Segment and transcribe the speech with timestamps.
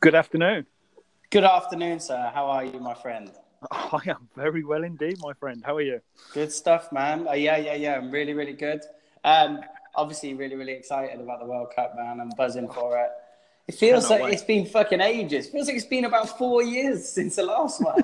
[0.00, 0.66] Good afternoon.
[1.30, 2.30] Good afternoon, sir.
[2.32, 3.30] How are you, my friend?
[3.72, 5.62] I am very well indeed, my friend.
[5.64, 6.00] How are you?
[6.32, 7.26] Good stuff, man.
[7.26, 7.96] Uh, yeah, yeah, yeah.
[7.96, 8.82] I'm really, really good.
[9.24, 9.60] Um,
[9.96, 12.20] obviously, really, really excited about the World Cup, man.
[12.20, 13.10] I'm buzzing for it.
[13.66, 14.34] It feels Cannot like wait.
[14.34, 15.46] it's been fucking ages.
[15.48, 18.02] It feels like it's been about four years since the last one.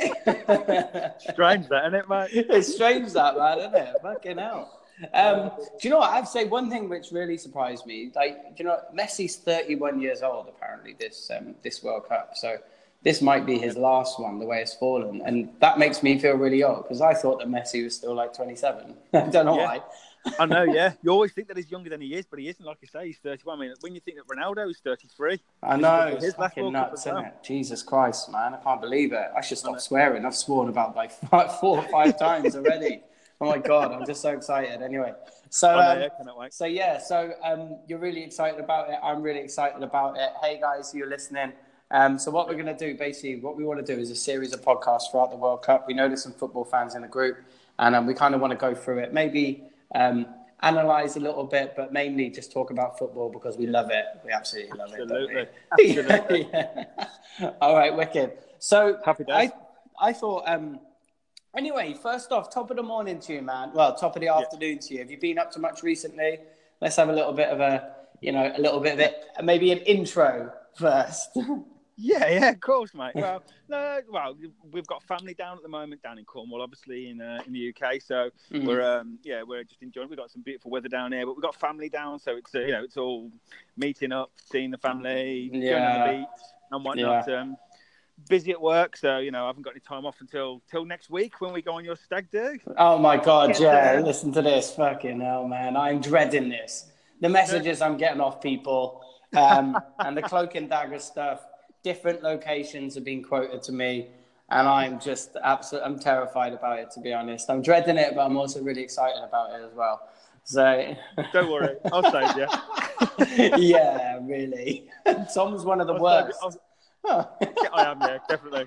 [1.20, 2.28] Strange that, isn't it, mate?
[2.32, 3.94] it's strange that, man, isn't it?
[4.02, 4.77] Fucking hell.
[5.14, 6.12] Um, do you know what?
[6.12, 8.10] I to say one thing which really surprised me.
[8.14, 12.32] Like, do you know, Messi's 31 years old apparently this um, this World Cup.
[12.34, 12.56] So
[13.02, 14.38] this might be his last one.
[14.38, 17.48] The way it's fallen, and that makes me feel really old because I thought that
[17.48, 18.94] Messi was still like 27.
[19.14, 19.66] I don't know Yeah.
[19.66, 19.80] why.
[20.38, 20.92] I know, yeah.
[21.02, 22.64] You always think that he's younger than he is, but he isn't.
[22.66, 23.56] Like you say, he's 31.
[23.56, 26.72] I mean, when you think that Ronaldo is 33, I know His it's last fucking
[26.72, 27.34] nuts, isn't it?
[27.42, 28.52] Jesus Christ, man!
[28.54, 29.28] I can't believe it.
[29.36, 30.26] I should stop swearing.
[30.26, 33.02] I've sworn about like five, four or five times already.
[33.40, 34.82] Oh my god, I'm just so excited.
[34.82, 35.12] Anyway,
[35.48, 36.48] so know, um, yeah.
[36.50, 38.98] So yeah, so um, you're really excited about it.
[39.02, 40.30] I'm really excited about it.
[40.42, 41.52] Hey guys, you're listening.
[41.92, 44.16] Um, so what we're going to do, basically, what we want to do is a
[44.16, 45.86] series of podcasts throughout the World Cup.
[45.86, 47.38] We know there's some football fans in the group,
[47.78, 49.12] and um, we kind of want to go through it.
[49.12, 49.62] Maybe
[49.94, 50.26] um,
[50.60, 54.04] analyze a little bit, but mainly just talk about football because we love it.
[54.24, 55.34] We absolutely love Absolutely.
[55.42, 55.54] it.
[55.72, 56.48] Absolutely.
[56.52, 57.52] Yeah.
[57.60, 58.32] All right, wicked.
[58.58, 59.50] So Happy days.
[60.00, 60.42] I, I thought.
[60.48, 60.80] Um,
[61.56, 63.70] anyway, first off, top of the morning to you, man.
[63.74, 65.00] Well, top of the afternoon to you.
[65.00, 66.38] Have you been up to much recently?
[66.80, 69.24] Let's have a little bit of a, you know, a little bit of it.
[69.42, 71.30] Maybe an intro first.
[72.00, 73.16] Yeah, yeah, of course, mate.
[73.16, 74.36] Well, no, well,
[74.70, 77.70] we've got family down at the moment down in Cornwall, obviously in uh, in the
[77.74, 78.00] UK.
[78.00, 78.66] So Mm.
[78.68, 80.08] we're um, yeah, we're just enjoying.
[80.08, 82.60] We've got some beautiful weather down here, but we've got family down, so it's uh,
[82.60, 83.32] you know it's all
[83.76, 87.28] meeting up, seeing the family, going on the beach and whatnot.
[87.32, 87.56] Um,
[88.28, 91.10] busy at work, so you know I haven't got any time off until till next
[91.10, 92.58] week when we go on your stag do.
[92.76, 93.94] Oh my god, Yeah.
[93.94, 94.00] yeah!
[94.00, 95.76] Listen to this, fucking hell, man!
[95.76, 96.90] I'm dreading this.
[97.20, 99.02] The messages I'm getting off people,
[99.36, 101.40] um, and the cloak and dagger stuff.
[101.84, 104.08] Different locations have been quoted to me,
[104.50, 106.90] and I'm just absolutely, I'm terrified about it.
[106.92, 110.08] To be honest, I'm dreading it, but I'm also really excited about it as well.
[110.44, 110.96] So,
[111.32, 113.58] Don't worry, I'll save you.
[113.58, 114.88] yeah, really.
[115.34, 116.40] Tom's one of the I'll worst.
[116.40, 116.54] save
[117.72, 118.66] I'll- am, yeah, definitely.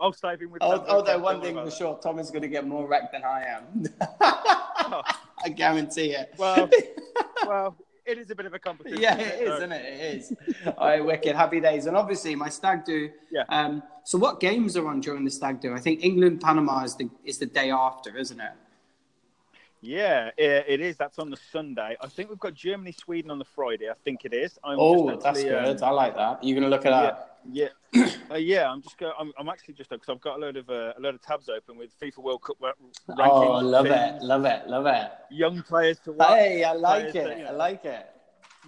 [0.00, 0.62] I'll save him with.
[0.62, 3.42] Although Cat, one thing for sure, Tom is going to get more wrecked than I
[3.44, 3.82] am.
[3.82, 4.16] that.
[5.44, 6.34] I guarantee it.
[6.38, 6.70] Well,
[7.46, 9.00] well, it is a bit of a competition.
[9.00, 9.84] yeah, it is, so- isn't it?
[9.84, 10.32] It is.
[10.76, 11.34] All right, wicked.
[11.34, 11.86] Happy days.
[11.86, 13.10] And obviously, my stag do.
[13.32, 13.42] Yeah.
[13.48, 15.74] Um, so, what games are on during the stag do?
[15.74, 18.52] I think England Panama is the is the day after, isn't it?
[19.80, 20.96] Yeah, it, it is.
[20.96, 21.96] That's on the Sunday.
[22.00, 23.88] I think we've got Germany, Sweden on the Friday.
[23.88, 24.58] I think it is.
[24.64, 25.82] I'm Oh, just that's good.
[25.82, 26.42] um, I like that.
[26.42, 27.27] You're gonna look at that.
[27.50, 28.70] Yeah, yeah, uh, yeah.
[28.70, 29.12] I'm just go.
[29.18, 31.48] I'm, I'm actually just because I've got a load of uh, a load of tabs
[31.48, 32.72] open with FIFA World Cup ra-
[33.08, 33.28] rankings.
[33.30, 35.10] Oh, love it, love it, love it.
[35.30, 36.28] Young players to watch.
[36.28, 37.38] Hey, I like that, it.
[37.38, 38.06] you I like it.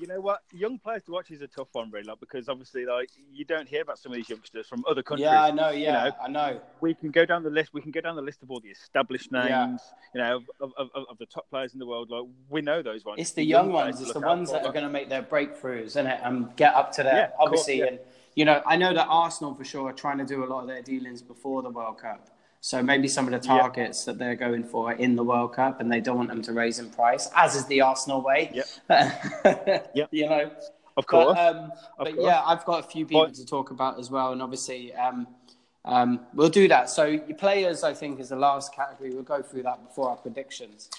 [0.01, 0.41] you know what?
[0.53, 3.69] Young players to watch is a tough one, really, like, because obviously, like you don't
[3.69, 5.25] hear about some of these youngsters from other countries.
[5.25, 5.71] Yeah, I know.
[5.71, 6.11] Yeah, know.
[6.25, 6.61] I know.
[6.81, 7.75] we can go down the list.
[7.75, 9.77] We can go down the list of all the established names, Yeah.
[10.15, 12.09] you know, of, of, of, of the top players in the world.
[12.09, 13.21] Like we know those ones.
[13.21, 14.01] It's the young players ones.
[14.01, 16.21] It's the ones that are going to make their breakthroughs, isn't it?
[16.23, 17.79] And get up to Yeah, there, of course, obviously.
[17.81, 17.87] yeah.
[17.87, 17.99] And
[18.35, 20.69] you know, I know that Arsenal for sure are trying to do a lot of
[20.69, 22.29] their dealings before the World Cup.
[22.63, 23.59] So maybe some of the Yeah.
[23.59, 26.43] targets that they're going for are in the World Cup, and they don't want them
[26.43, 28.51] to raise in price, as is the Arsenal way.
[28.53, 29.83] Yeah.
[29.95, 30.09] Yep.
[30.13, 30.51] You know.
[30.97, 31.35] Of course.
[31.37, 32.27] But, um, Of but course.
[32.27, 34.95] yeah, I've got a few people to talk about as well, and obviously.
[34.95, 35.27] Um,
[35.87, 36.91] um, we'll do that.
[36.91, 39.15] So your players, I think, is the last category.
[39.15, 40.91] We'll go through that before our predictions.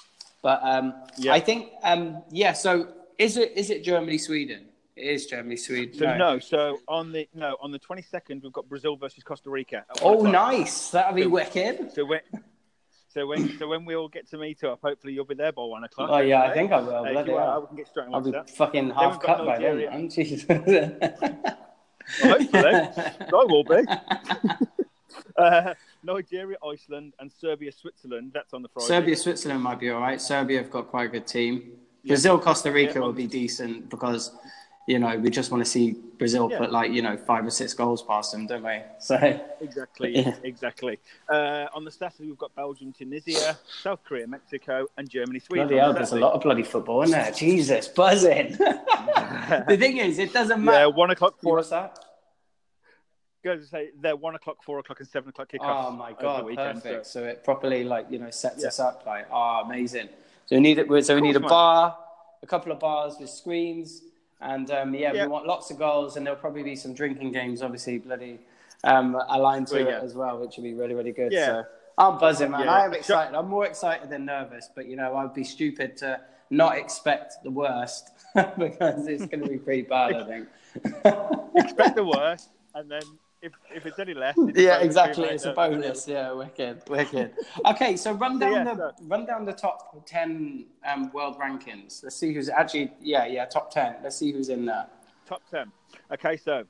[0.42, 1.34] But um, Yeah.
[1.34, 2.54] I think, um, yeah.
[2.54, 2.88] So
[3.20, 4.70] is it is it Germany Sweden?
[5.02, 5.94] It is Germany Sweden.
[5.98, 6.38] So no.
[6.40, 9.78] so on the no on the twenty second we've got Brazil versus Costa Rica.
[9.78, 10.52] at Oh, one o'clock.
[10.54, 10.92] nice.
[10.92, 11.92] That'll be So- wicked.
[11.94, 12.20] So when
[13.08, 15.64] so when so when we all get to meet up, hopefully you'll be there by
[15.64, 16.10] one o'clock.
[16.12, 16.96] Oh yeah, I think I will.
[16.98, 17.62] Uh, if Bloody you are, hell.
[17.62, 18.50] we can get straight on I'll be that.
[18.52, 19.90] fucking we've half cut by then, Nigeria.
[19.92, 20.10] man.
[20.10, 20.46] Jesus.
[22.24, 23.84] Well, hopefully, I will be.
[25.38, 25.74] Uh,
[26.04, 28.32] Nigeria, Iceland, and Serbia, Switzerland.
[28.34, 28.88] That's on the Friday.
[28.88, 30.20] Serbia, Switzerland might be all right.
[30.22, 31.74] Serbia have got quite a good team.
[32.06, 33.00] Brazil, Costa Rica Yeah.
[33.02, 34.32] will be decent because,
[34.88, 36.58] you know, we just want to see Brazil Yeah.
[36.58, 38.80] put like, you know, five or six goals past them, don't we?
[39.00, 39.16] So,
[39.62, 40.36] Exactly, Yeah.
[40.44, 41.00] exactly.
[41.30, 45.68] Uh, on the Saturday, we've got Belgium, Tunisia, South Korea, Mexico, and Germany, Sweden.
[45.68, 47.32] bloody hell, there's a lot of bloody football in there.
[47.32, 48.52] Jesus, buzzing.
[48.58, 50.90] the thing is, it doesn't Yeah, matter.
[50.90, 51.58] one o'clock, four.
[51.58, 51.98] What's that?
[53.44, 55.86] Go to say they're one o'clock, four o'clock, and seven o'clock kickoffs.
[55.88, 57.08] Oh my god, weekend, perfect.
[57.08, 58.68] so- So it properly like you know sets Yeah.
[58.68, 60.10] us up like oh amazing.
[60.46, 61.06] So we need it.
[61.06, 61.98] So we need a bar,
[62.44, 64.04] a couple of bars with screens,
[64.42, 65.24] and um, yeah, Yeah.
[65.26, 68.40] we want lots of goals, and there'll probably be some drinking games, obviously bloody
[68.84, 71.32] um, aligned to Well, it as well, which will be really really good.
[71.32, 71.46] Yeah.
[71.46, 71.64] So
[71.98, 72.66] I'm buzzing, man.
[72.66, 72.72] Yeah.
[72.74, 73.36] I am excited.
[73.36, 77.52] I'm more excited than nervous, but you know I'd be stupid to not expect the
[77.52, 78.10] worst
[78.58, 80.14] because it's going to be pretty bad.
[80.16, 80.48] I think.
[81.56, 83.02] Expect the worst, and then
[83.42, 85.28] if, if it's any less, it's yeah, exactly.
[85.28, 85.56] too, It's a mate.
[85.56, 86.08] bonus.
[86.08, 87.34] Yeah, wicked, wicked.
[87.66, 92.04] Okay, so run down yeah, the so- run down the top ten um, world rankings.
[92.04, 92.92] Let's see who's actually.
[93.02, 93.96] Yeah, yeah, top ten.
[94.04, 94.88] Let's see who's in there.
[95.26, 95.72] Top ten.
[96.14, 96.64] Okay, so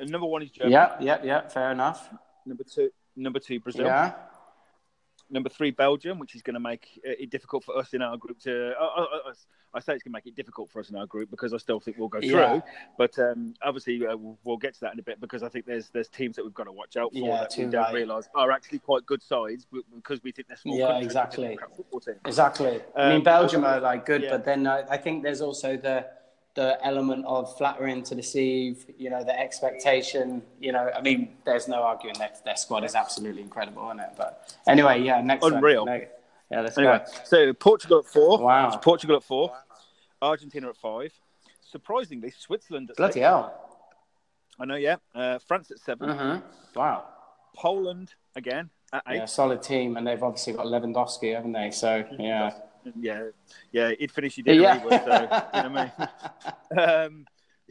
[0.00, 0.72] uh, number one is Germany.
[0.72, 1.48] Yeah, yeah, yeah.
[1.48, 2.08] Fair enough.
[2.46, 3.86] Number two, number two Brazil.
[3.86, 4.12] Yeah,
[5.30, 8.38] Number three Belgium, which is going to make it difficult for us in our group
[8.40, 8.72] to.
[8.78, 9.32] Uh, uh, uh,
[9.74, 11.56] I say it's going to make it difficult for us in our group because I
[11.56, 12.30] still think we'll go through.
[12.30, 12.60] Yeah.
[12.98, 15.64] But um, obviously, uh, we'll, we'll get to that in a bit because I think
[15.66, 17.94] there's there's teams that we've got to watch out for Yeah, that we don't right.
[17.94, 21.48] realise are actually quite good sides because we think they're small Yeah, exactly.
[21.60, 22.18] with football teams.
[22.26, 22.80] exactly.
[22.96, 24.30] I Um, mean, Belgium are like good, yeah.
[24.30, 26.06] but then I, I think there's also the
[26.54, 28.84] the element of flattering to deceive.
[28.98, 30.42] You know, the expectation.
[30.60, 34.10] You know, I mean, there's no arguing that their squad is absolutely incredible, isn't it?
[34.18, 35.54] But anyway, yeah, next one.
[35.54, 35.86] Unreal.
[35.86, 36.02] No-
[36.52, 37.12] Yeah, let's Anyway, go.
[37.24, 38.38] so Portugal at four.
[38.38, 38.68] Wow.
[38.68, 39.52] It's Portugal at four.
[40.20, 41.12] Argentina at five.
[41.62, 43.22] Surprisingly, Switzerland at Bloody six.
[43.24, 43.58] hell.
[44.60, 44.96] I know, yeah.
[45.14, 46.78] Uh, France at 7 Mm-hmm.
[46.78, 47.04] Wow.
[47.56, 49.16] Poland again at eight.
[49.16, 51.70] Yeah, solid team, and they've obviously got Lewandowski, haven't they?
[51.70, 52.50] So yeah.
[53.00, 53.28] Yeah,
[53.70, 54.84] yeah, he'd finish your dinner, Yeah.
[54.84, 55.92] would, so, you know what
[56.74, 57.08] I mean?
[57.16, 57.26] Um,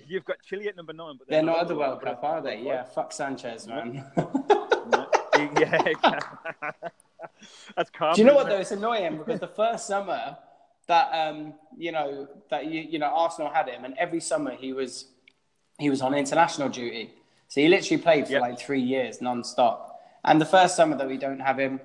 [0.07, 2.61] you've got Chile at number nine, but They're not at the World Cup, are they?
[2.61, 4.05] Yeah, fuck Sanchez, man.
[5.59, 5.83] yeah,
[7.75, 8.13] that's calm.
[8.13, 8.57] Do you know what though?
[8.59, 10.37] It's annoying because the first summer
[10.87, 14.73] that um, you know that you you know Arsenal had him, and every summer he
[14.73, 15.05] was
[15.79, 17.11] he was on international duty.
[17.47, 18.41] So he literally played for Yep.
[18.41, 19.99] like three years non-stop.
[20.23, 21.81] And the first summer that we don't have him,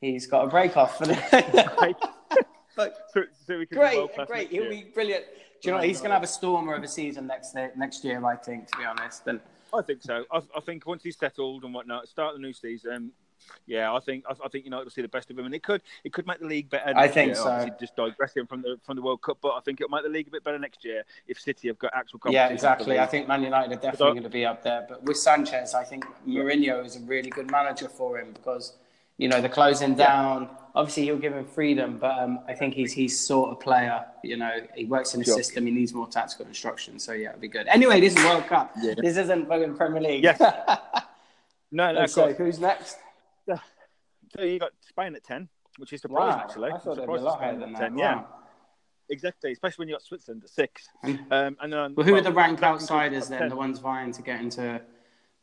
[0.00, 1.96] he's got a break off for the.
[2.76, 4.50] But So, so we great, great.
[4.50, 5.24] He'll be brilliant.
[5.60, 8.24] Do you know he's going to have a stormer of a season next next year?
[8.24, 9.26] I think, to be honest.
[9.26, 9.40] And
[9.74, 10.24] I think so.
[10.32, 13.12] I, I think once he's settled and whatnot, start the new season.
[13.66, 15.62] Yeah, I think I, I think United will see the best of him, and it
[15.62, 16.92] could it could make the league better.
[16.96, 17.34] I think year.
[17.36, 17.68] so.
[17.78, 20.28] Just digressing from the from the World Cup, but I think it'll make the league
[20.28, 22.48] a bit better next year if City have got actual competition.
[22.48, 22.98] Yeah, exactly.
[22.98, 24.86] I think Man United are definitely going to be up there.
[24.88, 28.74] But with Sanchez, I think Mourinho is a really good manager for him because,
[29.18, 30.48] you know, the closing down.
[30.72, 34.04] Obviously, he'll give him freedom, but um, I think he's he's sort of player.
[34.22, 35.36] You know, he works in a Sure.
[35.36, 35.66] system.
[35.66, 36.98] He needs more tactical instruction.
[37.00, 37.66] So yeah, it'll be good.
[37.66, 38.72] Anyway, this is World Cup.
[38.80, 38.94] Yeah.
[38.96, 40.22] This isn't fucking Premier League.
[40.22, 40.40] Yes.
[41.72, 42.06] no, no.
[42.06, 42.98] so who's next?
[44.36, 45.48] So you got Spain at ten,
[45.78, 46.70] which is surprising Wow, actually.
[46.70, 47.80] I thought they'd be a lot higher than that.
[47.80, 48.22] 10, Yeah,
[49.08, 49.50] exactly.
[49.52, 50.88] Especially when you got Switzerland at six.
[51.04, 53.40] Um, and then Well, who are the well, rank outsiders then?
[53.40, 53.48] 10.
[53.48, 54.80] The ones vying to get into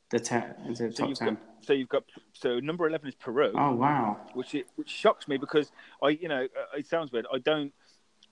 [0.09, 1.33] the ten, into the So top ten.
[1.35, 3.51] got so you've got so number eleven is Peru.
[3.55, 4.17] Oh wow.
[4.33, 5.71] which it, which shocks me because
[6.01, 7.25] I, you know, uh, it sounds weird.
[7.33, 7.73] I don't.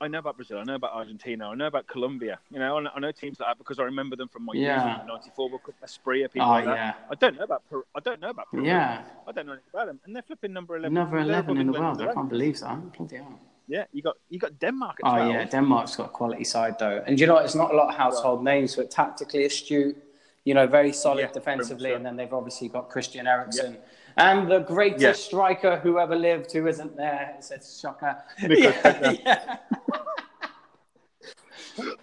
[0.01, 0.57] I know about Brazil.
[0.59, 1.49] I know about Argentina.
[1.49, 2.37] I know about Colombia.
[2.51, 4.53] You know, I know, I know teams like that because I remember them from my
[4.53, 4.97] Yeah.
[4.97, 5.07] years.
[5.07, 6.99] '94 World Cup, Asprilla, people Oh like that.
[7.09, 7.83] I don't know about Peru.
[7.95, 8.65] I don't know about Peru.
[8.65, 9.03] Yeah.
[9.27, 10.93] I don't know anything about them, and they're flipping number eleven.
[10.93, 12.01] They're eleven in the world.
[12.01, 12.77] I can't believe that.
[12.97, 13.39] Bloody hell.
[13.67, 15.31] Yeah, you got you got Denmark at Oh 12.
[15.33, 17.37] yeah, Denmark's got a quality side though, and you know?
[17.37, 19.95] It's not a lot of household names, but tactically astute.
[20.43, 21.95] You know, very solid Yeah, defensively, so.
[21.95, 23.77] and then they've obviously got Christian Eriksen
[24.17, 25.13] and the greatest Yeah.
[25.13, 27.35] striker who ever lived, who isn't there.
[27.37, 28.17] It's a shocker.
[28.49, 29.57] Yeah, yeah.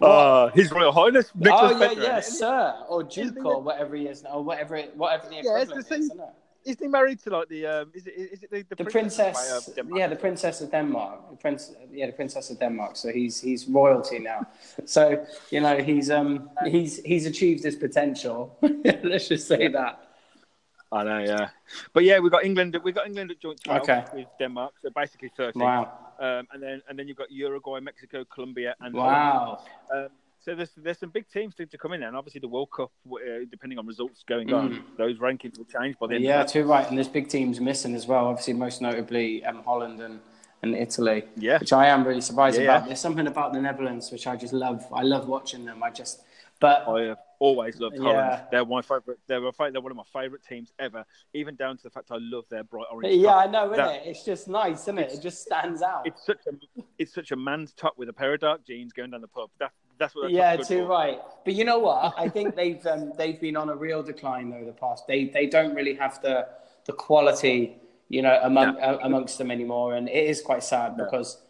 [0.01, 1.31] Oh, His Royal Highness.
[1.35, 4.95] Nicholas Oh yeah, yeah, sir, or Duke or whatever he is now, or whatever, it,
[4.95, 6.05] whatever the Yeah, equivalent the is.
[6.05, 6.29] Isn't it?
[6.65, 7.65] Isn't he married to like the?
[7.65, 8.11] Um, is it?
[8.11, 9.33] Is it the, The princess?
[9.33, 12.95] princess, yeah, the princess of Denmark, the prince, yeah, the princess of Denmark.
[12.95, 14.47] So he's he's royalty now.
[14.85, 18.57] So you know he's um he's he's achieved his potential.
[19.03, 20.02] Let's just say that.
[20.93, 21.49] I know, yeah.
[21.93, 22.77] But yeah, we've got England.
[22.83, 24.03] We've got England at joint 12 Okay.
[24.13, 25.61] with Denmark, so basically 13.
[25.61, 29.61] Wow, Um, and then and then you've got Uruguay, Mexico, Colombia, and wow.
[29.93, 30.07] Um,
[30.45, 32.09] so there's there's some big teams to, to come in, there.
[32.09, 33.17] and obviously the World Cup, uh,
[33.49, 36.23] depending on results going on, those rankings will change by the end.
[36.25, 36.27] Mm.
[36.27, 36.85] Yeah, too right.
[36.87, 38.27] And there's big teams missing as well.
[38.27, 40.19] Obviously, most notably um, Holland and,
[40.61, 41.23] and Italy.
[41.37, 41.59] Yeah.
[41.59, 42.81] Which I am really surprised Yeah, about.
[42.81, 42.87] yeah.
[42.89, 44.85] There's something about the Netherlands which I just love.
[44.93, 45.81] I love watching them.
[45.81, 46.23] I just,
[46.63, 48.15] but I have always loved Holland.
[48.15, 48.41] Yeah.
[48.49, 49.19] They're my favorite.
[49.27, 51.03] They're, my they're one of my favorite teams ever.
[51.33, 53.13] Even down to the fact I love their bright orange.
[53.13, 53.47] yeah, top.
[53.47, 54.03] I know, isn't That- it?
[54.05, 55.11] It's just nice, isn't it?
[55.11, 56.07] It just stands out.
[56.07, 56.51] It's such a
[56.97, 59.49] it's such a man's top with a pair of dark jeans going down the pub.
[59.59, 60.31] That, that's what.
[60.31, 60.85] Yeah, too for.
[60.85, 61.19] right.
[61.43, 62.13] But you know what?
[62.17, 65.05] I think they've um, they've been on a real decline though the past.
[65.05, 66.47] They they don't really have the
[66.85, 67.75] the quality
[68.07, 71.41] you know among uh, amongst them anymore, and it is quite sad because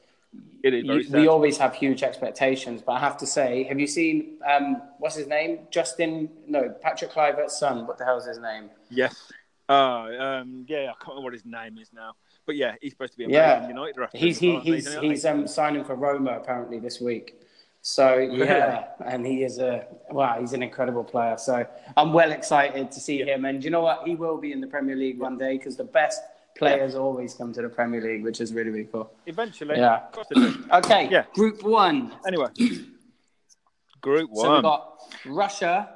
[0.64, 2.82] It is very you, we always have huge expectations.
[2.82, 5.60] But I have to say, have you seen um, what's his name?
[5.70, 6.30] Justin?
[6.48, 7.86] No, Patrick Kluivert's son.
[7.86, 8.70] What the hell's his name?
[8.90, 9.32] Yes.
[9.68, 12.14] Uh, um, yeah, I can't remember what his name is now.
[12.46, 13.60] But yeah, he's supposed to be a Yeah.
[13.60, 14.20] Man United referee.
[14.20, 17.40] He's he, he's Don't he's um, signing for Roma apparently this week.
[17.82, 21.38] So yeah, and he is a wow, he's an incredible player.
[21.38, 21.66] So
[21.98, 23.44] I'm well excited to see him.
[23.44, 24.08] And you know what?
[24.08, 26.22] He will be in the Premier League one day because the best
[26.58, 29.12] players always come to the Premier League, which is really really cool.
[29.26, 30.06] Eventually, Yeah.
[30.08, 30.66] Of course they do.
[30.72, 31.26] Okay, Yeah.
[31.34, 32.14] Group One.
[32.28, 32.48] Anyway,
[34.02, 34.46] Group one.
[34.46, 35.90] So we've got Russia,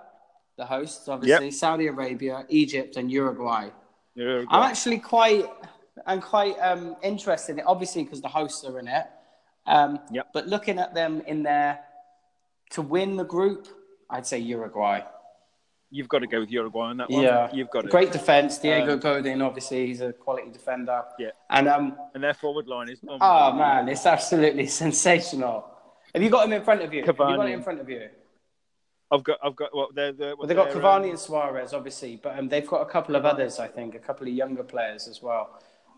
[0.58, 3.70] the hosts, obviously, Saudi Arabia, Egypt, and Uruguay.
[4.16, 4.48] Uruguay.
[4.50, 5.46] I'm actually quite,
[6.06, 9.06] I'm quite um, interested in it, obviously because the hosts are in it.
[9.66, 10.28] Um, Yep.
[10.34, 11.82] But looking at them in there
[12.72, 13.68] to win the group,
[14.10, 15.02] I'd say Uruguay.
[15.90, 17.24] You've got to go with Uruguay on that one.
[17.24, 17.88] Yeah, You've got to.
[17.88, 18.58] great defense.
[18.58, 21.04] Diego Um, Godin, obviously, he's a quality defender.
[21.18, 21.30] Yeah.
[21.50, 23.00] And um, And their forward line is.
[23.08, 25.66] oh man, it's absolutely sensational.
[26.14, 27.02] Have you got him in front of you?
[27.06, 27.50] Have you got Cavani.
[27.52, 28.10] it in front of you?
[29.12, 29.38] I've got.
[29.42, 29.70] I've got.
[29.74, 30.12] Well, they're.
[30.12, 33.16] they're Well, they've got Cavani um, and Suarez, obviously, but um, they've got a couple
[33.16, 35.58] of others, I think, a couple of younger players as well.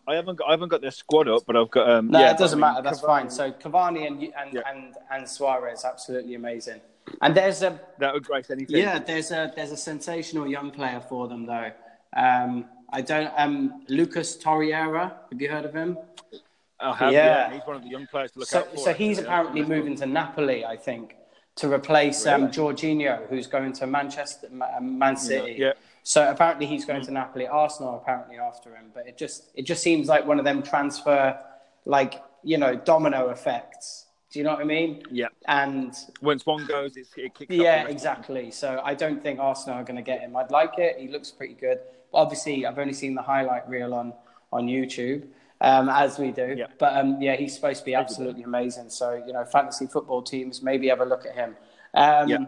[0.10, 0.48] I haven't got.
[0.48, 1.90] I haven't got their squad up, but I've got.
[1.90, 2.84] Um, No, yeah, it doesn't I mean, matter.
[2.84, 3.30] That's Cavani- fine.
[3.30, 4.62] So Cavani and and, Yeah.
[4.70, 6.82] and and Suarez, absolutely amazing.
[7.22, 8.78] And there's a That would grace anything.
[8.78, 11.72] yeah, there's a there's a sensational young player for them though.
[12.16, 15.14] Um, I don't um Lucas Torreira.
[15.32, 15.98] Have you heard of him?
[16.80, 17.26] I have, Yeah.
[17.26, 17.54] yeah.
[17.54, 18.78] He's one of the young players to look So out for.
[18.78, 19.28] so he's actually.
[19.34, 21.16] apparently moving to Napoli, I think,
[21.58, 24.48] to replace um, Jorginho, who's going to Manchester
[24.82, 25.56] Man City.
[25.60, 25.74] Yeah.
[26.10, 27.46] So apparently he's going to Napoli.
[27.46, 31.40] Arsenal apparently after him, but it just it just seems like one of them transfer,
[31.86, 34.08] like you know, domino effects.
[34.32, 35.04] Do you know what I mean?
[35.12, 35.28] Yeah.
[35.48, 37.54] And Once one goes, it's, it kicks.
[37.54, 38.50] yeah, exactly.
[38.50, 40.36] So I don't think Arsenal are going to get him.
[40.36, 40.98] I'd like it.
[40.98, 41.78] He looks pretty good.
[42.12, 44.12] But obviously, I've only seen the highlight reel on
[44.52, 45.28] on YouTube,
[45.62, 46.56] um, as we do.
[46.58, 46.68] Yeah.
[46.80, 48.90] But um, yeah, he's supposed to be absolutely amazing.
[48.90, 51.56] So you know, fantasy football teams maybe have a look at him.
[51.94, 52.46] Um, Yeah.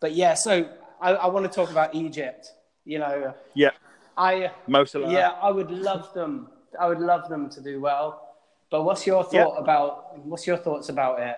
[0.00, 0.68] But yeah, so
[1.00, 2.50] I, I want to talk about Egypt.
[2.86, 3.72] You know, Yeah.
[4.16, 5.12] I Mo Salah.
[5.12, 6.48] yeah, I would love them.
[6.78, 8.22] I would love them to do well.
[8.70, 9.58] But what's your thought Yeah.
[9.64, 10.18] about?
[10.24, 11.36] What's your thoughts about it?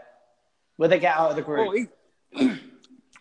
[0.76, 1.88] Will they get out of the group?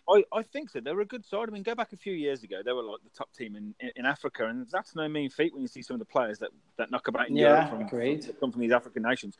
[0.08, 0.80] I, I think so.
[0.80, 1.48] They were a good side.
[1.48, 3.74] I mean, go back a few years ago, they were like the top team in,
[3.80, 6.38] in, in Africa, and that's no mean feat when you see some of the players
[6.38, 9.36] that, that knock about in Yeah, Europe from, that come from these African nations.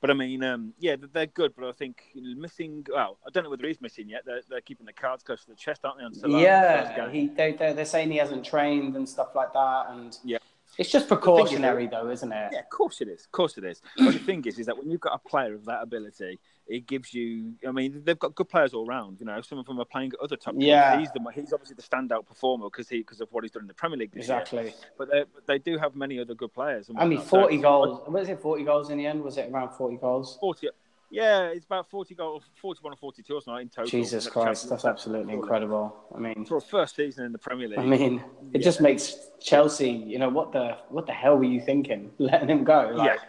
[0.00, 2.84] But I mean, um, yeah, they're- they're good, but I think missing.
[2.92, 4.22] Well, I don't know whether he's missing yet.
[4.26, 6.04] They're, they're keeping the cards close to the chest, aren't they?
[6.04, 9.86] On Salah, yeah, he, they, they're, they're saying he hasn't trained and stuff like that,
[9.90, 10.38] and Yeah.
[10.78, 12.50] it's just precautionary though, isn't it?
[12.52, 13.24] Yeah, of course it is.
[13.24, 13.80] Of course it is.
[13.96, 16.86] But the thing is, is that when you've got a player of that ability, it
[16.86, 17.54] gives you.
[17.66, 19.20] I mean, they've got good players all round.
[19.20, 20.54] You know, some of them are playing at other top.
[20.54, 20.64] teams.
[20.64, 20.98] Yeah.
[20.98, 23.68] he's the he's obviously the standout performer because he because of what he's done in
[23.68, 24.38] the Premier League this year.
[24.38, 24.74] Exactly.
[24.98, 26.90] But they they do have many other good players.
[26.96, 27.24] I mean, whatnot.
[27.24, 28.08] So- forty goals.
[28.08, 29.22] Was it forty goals in the end?
[29.22, 30.36] Was it around forty goals?
[30.40, 30.68] Forty.
[31.10, 33.88] Yeah, it's about forty goals, forty-one or forty-two or something in total.
[33.90, 35.96] Jesus Christ, that's absolutely incredible.
[36.14, 37.78] I mean, For a first season in the Premier League.
[37.78, 38.22] I mean,
[38.52, 39.90] it just makes Chelsea.
[39.90, 42.92] You know what the what the hell were you thinking, letting him go?
[42.94, 43.24] Like, yeah.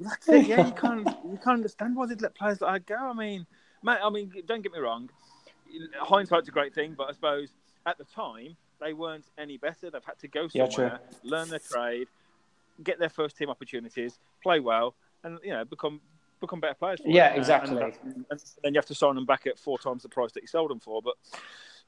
[0.00, 0.46] That's it.
[0.46, 3.10] Yeah, you can't you can't understand why they'd let players like that go.
[3.10, 3.46] I mean,
[3.82, 5.10] mate, I mean, don't get me wrong.
[6.00, 7.48] Hindsight's a great thing, but I suppose
[7.86, 9.90] at the time they weren't any better.
[9.90, 12.08] They've had to go Yeah, somewhere, learn their trade,
[12.82, 14.94] get their first team opportunities, play well,
[15.24, 16.00] and you know become
[16.40, 17.00] become better players.
[17.00, 17.32] For Yeah.
[17.32, 17.82] Uh, exactly.
[18.04, 20.42] And, and then you have to sign them back at four times the price that
[20.42, 21.00] you sold them for.
[21.00, 21.14] But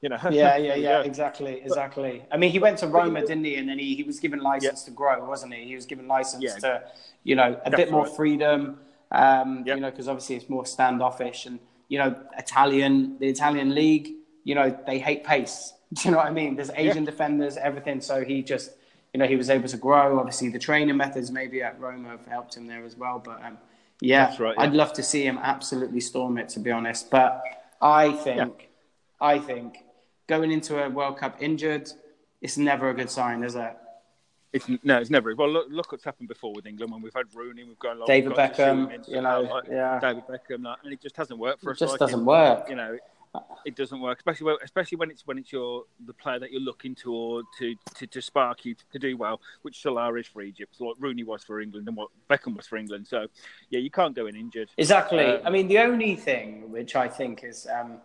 [0.01, 2.23] you know, yeah, yeah, yeah, exactly, exactly.
[2.31, 3.55] I mean, he went to Roma, didn't he?
[3.55, 5.65] And then he, he was given license to grow, wasn't he?
[5.65, 6.55] He was given license Yeah.
[6.59, 6.83] to,
[7.23, 8.15] you know, a That's bit more right.
[8.15, 8.79] freedom.
[9.11, 9.75] Um, Yep.
[9.75, 14.09] You know, because obviously it's more standoffish, and you know, Italian, the Italian league,
[14.43, 15.73] you know, they hate pace.
[15.93, 16.55] Do you know what I mean?
[16.55, 18.01] There's Asian defenders, everything.
[18.01, 18.71] So he just,
[19.13, 20.19] you know, he was able to grow.
[20.19, 23.21] Obviously, the training methods maybe at Roma have helped him there as well.
[23.23, 23.57] But um,
[24.01, 24.63] yeah, right, yeah.
[24.63, 27.09] I'd love to see him absolutely storm it, to be honest.
[27.11, 27.43] But
[27.81, 28.69] I think,
[29.21, 29.77] I think
[30.27, 31.89] going into a World Cup injured,
[32.41, 33.75] it's never a good sign, is it?
[34.53, 35.35] It's no, it's never.
[35.35, 38.07] Well, look, look what's happened before with England when we've had Rooney, we've gone like,
[38.07, 39.99] David we've Beckham, you know, like, yeah.
[39.99, 41.79] David Beckham, like, and it just hasn't worked for It us.
[41.79, 42.69] just like, doesn't it- work.
[42.69, 42.97] You know,
[43.65, 46.61] it doesn't work, especially when, especially when it's when it's your the player that you're
[46.61, 50.75] looking toward to to, to spark you to, do well, which Salah is for Egypt,
[50.79, 53.07] like Rooney was for England, and what Beckham was for England.
[53.07, 53.27] So,
[53.71, 54.69] yeah, you can't go in injured.
[54.77, 55.25] Exactly.
[55.25, 57.97] Um, I mean, the only thing which I think is um,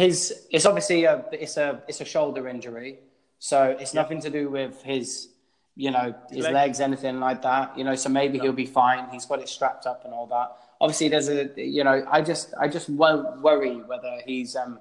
[0.00, 0.16] his.
[0.50, 2.92] It's obviously a it's a it's a shoulder injury,
[3.38, 5.28] so it's nothing to do with his,
[5.76, 6.54] you know, his legs.
[6.60, 7.66] legs, anything like that.
[7.78, 9.08] You know, so maybe he'll be fine.
[9.14, 10.48] He's got it strapped up and all that.
[10.80, 14.80] Obviously, there's a you know, I just I just won't worry whether he's um,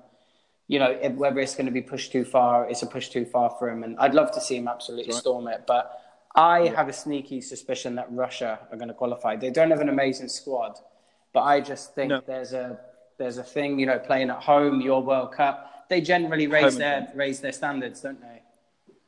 [0.67, 0.91] you know,
[1.22, 2.67] whether it's going to be pushed too far.
[2.70, 5.22] It's a push too far for him, and I'd love to see him absolutely Right.
[5.24, 6.00] storm it, but.
[6.36, 9.36] I have a sneaky suspicion that Russia are going to qualify.
[9.36, 10.74] They don't have an amazing squad,
[11.32, 12.22] but I just think No.
[12.25, 12.79] there's a
[13.17, 15.86] there's a thing, you know, playing at home, your World Cup.
[15.89, 18.41] They generally raise Home their raise their standards, don't they?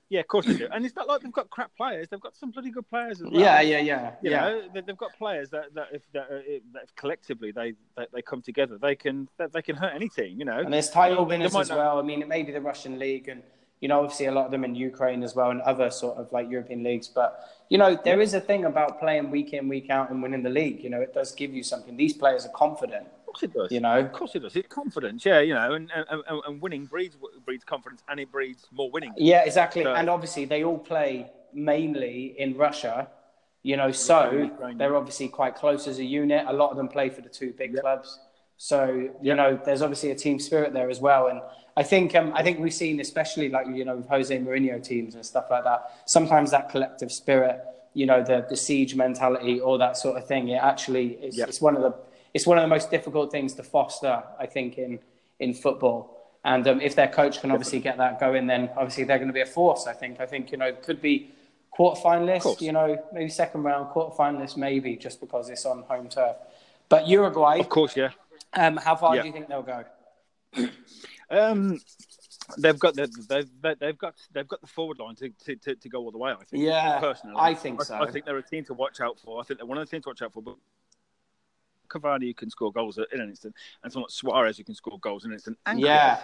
[0.10, 0.68] Yeah, of course they do.
[0.72, 3.28] And it's not like they've got crap players; they've got some bloody good players as
[3.32, 3.42] well.
[3.42, 4.40] Yeah, yeah, yeah, You yeah.
[4.42, 6.36] know, they- they've got players that that if, that, uh,
[6.74, 10.10] that if collectively they, they they come together, they can that they can hurt any
[10.10, 10.38] team.
[10.38, 12.00] You know, And there's title winners as not- well.
[12.00, 13.42] I mean, it may be the Russian league, and
[13.82, 16.32] you know, obviously a lot of them in Ukraine as well and other sort of
[16.32, 17.08] like European leagues.
[17.10, 20.44] But, you know, there is a thing about playing week in, week out and winning
[20.44, 20.82] the league.
[20.84, 21.98] You know, it does give you something.
[21.98, 23.06] These players are confident.
[23.36, 23.72] Course it does.
[23.72, 24.00] You know?
[24.00, 24.56] Of course it does.
[24.56, 28.68] It's confidence, yeah, you know, and, and, and winning breeds breeds confidence and it breeds
[28.72, 29.13] more winning.
[29.18, 29.84] Yeah, exactly.
[29.84, 33.10] So, and obviously they all play mainly in Russia.
[33.63, 36.46] You know, so they're obviously quite close as a unit.
[36.48, 37.82] A lot of them play for the two big yep.
[37.82, 38.20] clubs.
[38.58, 39.38] So, you yep.
[39.38, 41.27] know, there's obviously a team spirit there as well.
[41.27, 41.42] And
[41.75, 45.15] I think um, I think we've seen, especially like you know, with Jose Mourinho teams
[45.15, 46.04] and stuff like that.
[46.06, 47.60] Sometimes that collective spirit,
[47.94, 50.50] you know, the the siege mentality, all that sort of thing.
[50.50, 51.50] It actually it's, yep.
[51.50, 51.96] it's one of the
[52.36, 54.22] it's one of the most difficult things to foster.
[54.38, 55.00] I think in
[55.39, 56.12] in football.
[56.44, 59.34] And um, if their coach can obviously get that going, then obviously they're going to
[59.34, 59.88] be a force.
[59.88, 60.20] I think.
[60.20, 61.32] I think you know could be
[61.72, 62.60] quarter finalist.
[62.60, 66.36] You know, maybe second round, quarter finalist, maybe just because it's on home turf.
[66.89, 68.12] But Uruguay, of course, yeah.
[68.54, 69.22] Um, how far yeah.
[69.22, 69.86] do you think they'll go?
[71.32, 71.80] Um,
[72.58, 75.89] they've got the, they've they've got they've got the forward line to, to, to, to
[75.89, 76.32] go all the way.
[76.32, 76.63] I think.
[76.63, 77.96] Yeah, personally, I think so.
[77.96, 79.39] I, think they're a team to watch out for.
[79.39, 80.44] I think they're one of the teams to watch out for.
[80.44, 80.58] But
[81.86, 85.00] Cavani who can score goals in an instant, and someone like Suarez who can score
[85.00, 85.58] goals in an instant.
[85.65, 86.22] And yeah.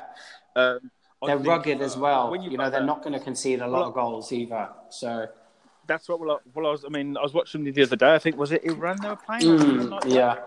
[0.55, 0.91] Um,
[1.23, 2.35] they're think, rugged as well.
[2.35, 4.69] you, you know, they're not going to concede a lot well, of goals either.
[4.89, 5.27] So
[5.85, 6.83] that's what well, well, I was.
[6.83, 8.15] I mean, I was watching the other day.
[8.15, 9.43] I think was it Iran they were playing?
[9.43, 10.37] Mm, yeah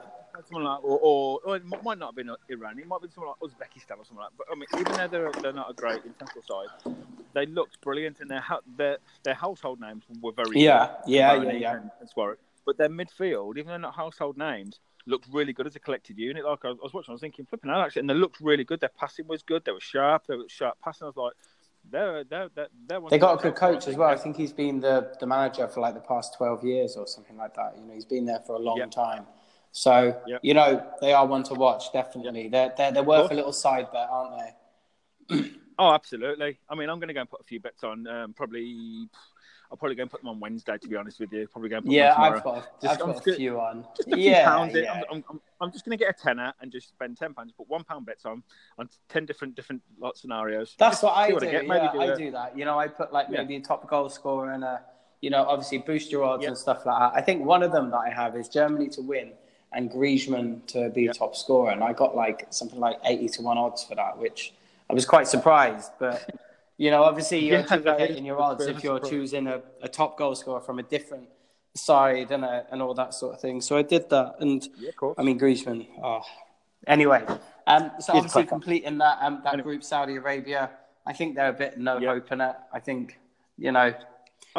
[0.48, 2.78] someone like, or, or, or, it might not have been Iran.
[2.78, 4.30] It might be someone like Uzbekistan or something like.
[4.30, 4.38] that.
[4.38, 6.94] But I mean, even though they're they're not a great international side,
[7.32, 8.44] they looked brilliant, and their
[8.76, 11.12] their their household names were very yeah, good.
[11.12, 11.76] yeah, yeah, yeah.
[11.76, 12.38] And, and Suarez.
[12.66, 16.44] But their midfield, even though not household names, looked really good as a collected unit.
[16.44, 18.40] Like I was, I was watching, I was thinking, flipping out actually, and they looked
[18.40, 18.80] really good.
[18.80, 19.64] Their passing was good.
[19.64, 20.26] They were sharp.
[20.26, 21.06] They were sharp passing.
[21.06, 21.34] I was like.
[21.90, 24.08] They're, they're, they're, they're they got a good coach as well.
[24.08, 27.36] I think he's been the, the manager for like the past 12 years or something
[27.36, 27.74] like that.
[27.76, 28.90] You know, he's been there for a long yep.
[28.90, 29.26] time.
[29.76, 30.40] So yep.
[30.42, 31.92] you know they are one to watch.
[31.92, 32.52] Definitely, yep.
[32.52, 35.50] they're, they're they're worth a little side bet, aren't they?
[35.78, 36.58] oh, absolutely.
[36.68, 38.06] I mean, I'm going to go and put a few bets on.
[38.06, 39.08] Um, probably,
[39.74, 40.78] I'll probably go and put them on Wednesday.
[40.78, 42.92] To be honest with you, probably go and put yeah, them on I've got, just,
[42.92, 43.84] I've got a few on.
[43.96, 44.74] Just a yeah, few pounds.
[44.76, 45.02] Yeah.
[45.10, 47.50] I'm, I'm, I'm, just going to get a tenner and just spend ten pounds.
[47.50, 48.44] Put one pound bets on
[48.78, 50.76] on ten different different lot scenarios.
[50.78, 51.38] That's what I do.
[51.38, 52.56] I yeah, do I do that.
[52.56, 53.58] You know, I put like maybe yeah.
[53.58, 54.80] a top goal scorer and a
[55.22, 57.18] you know obviously boost your odds and stuff like that.
[57.18, 59.32] I think one of them that I have is Germany to win
[59.72, 61.72] and Griezmann to be top scorer.
[61.72, 64.54] And I got like something like 80 to 1 odds for that, which
[64.88, 65.90] I was quite surprised.
[65.98, 66.30] But,
[66.76, 70.34] you know, obviously you're yeah, in your odds if you're choosing a, a, top goal
[70.34, 71.28] scorer from a different
[71.74, 73.60] side and, a, and all that sort of thing.
[73.60, 74.36] So I did that.
[74.40, 76.22] And yeah, I mean, Griezmann, oh.
[76.86, 77.24] anyway.
[77.66, 80.70] Um, so obviously completing that, um, that group, Saudi Arabia,
[81.06, 82.10] I think they're a bit no yep.
[82.10, 82.56] hope in it.
[82.72, 83.18] I think,
[83.56, 83.94] you know,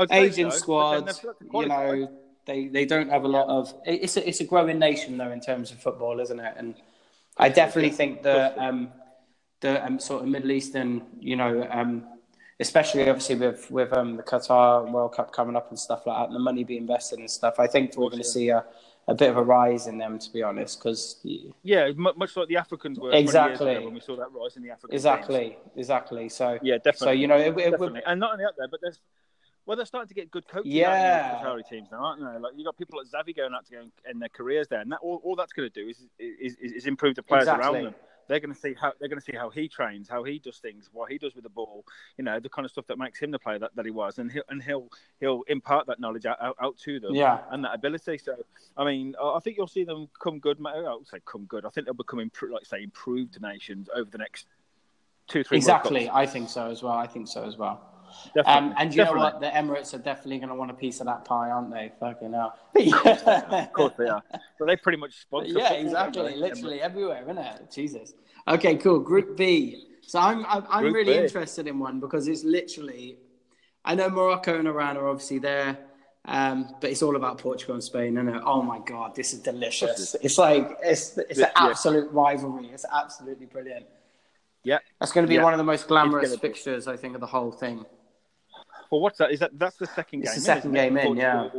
[0.10, 1.12] Asian so, squad,
[1.54, 2.12] you know,
[2.46, 3.74] they they don't have a lot of.
[3.86, 6.54] It's a it's a growing nation though in terms of football, isn't it?
[6.58, 6.76] And
[7.38, 8.58] I definitely think that.
[8.58, 8.92] um,
[9.66, 12.04] the um, sort of Middle Eastern, you know, um,
[12.60, 16.28] especially obviously with with um, the Qatar World Cup coming up and stuff like that,
[16.28, 17.60] and the money being invested and stuff.
[17.60, 18.64] I think we're going to see a,
[19.08, 21.20] a bit of a rise in them, to be honest, because
[21.64, 24.96] yeah, much like the Africans were exactly when we saw that rise in the African
[24.96, 25.56] exactly, games.
[25.76, 26.30] exactly.
[26.30, 27.08] So yeah, definitely.
[27.08, 29.00] So you know, it, it, it, and not only out there, but there's
[29.66, 31.42] well, they're starting to get good coaching yeah.
[31.44, 32.40] out in the teams now, aren't they?
[32.40, 34.92] Like you got people like Xavi going out to go in their careers there, and
[34.92, 37.66] that all, all that's going to do is, is, is is improve the players exactly.
[37.66, 37.96] around them.
[38.28, 40.58] They're going to see how they're going to see how he trains, how he does
[40.58, 41.86] things, what he does with the ball.
[42.18, 44.18] You know, the kind of stuff that makes him the player that, that he was,
[44.18, 47.42] and he'll and he'll he'll impart that knowledge out, out, out to them, yeah.
[47.52, 48.18] and that ability.
[48.18, 48.36] So,
[48.78, 50.58] I mean, I think you'll see them come good.
[50.66, 51.66] I would say come good.
[51.66, 54.48] I think they'll become impro- like say improved nations over the next
[55.28, 55.58] two three.
[55.58, 56.94] Exactly, I think so as well.
[56.94, 57.92] I think so as well.
[58.46, 59.20] Um, and you definitely.
[59.20, 59.42] know what?
[59.42, 61.92] The Emirates are definitely going to want a piece of that pie, aren't they?
[62.00, 62.58] Fucking hell.
[62.76, 64.24] of course they are.
[64.58, 65.58] So they pretty much sponsor.
[65.58, 66.36] Yeah, exactly.
[66.36, 67.72] Literally everywhere, isn't it?
[67.72, 68.14] Jesus.
[68.48, 69.00] Okay, cool.
[69.00, 69.86] Group B.
[70.02, 71.20] So I'm I'm, I'm really B.
[71.20, 73.18] interested in one because it's literally.
[73.84, 75.78] I know Morocco and Iran are obviously there.
[76.28, 80.16] Um, but it's all about Portugal and Spain, and oh my god, this is delicious!
[80.24, 82.72] It's like it's it's an absolute rivalry.
[82.74, 83.86] It's absolutely brilliant.
[84.64, 85.44] Yeah, that's going to be yeah.
[85.44, 87.86] one of the most glamorous fixtures, I think, of the whole thing.
[88.92, 89.32] Well, what's that?
[89.32, 90.40] Is that that's the second it's game?
[90.40, 91.50] the second game in, yeah.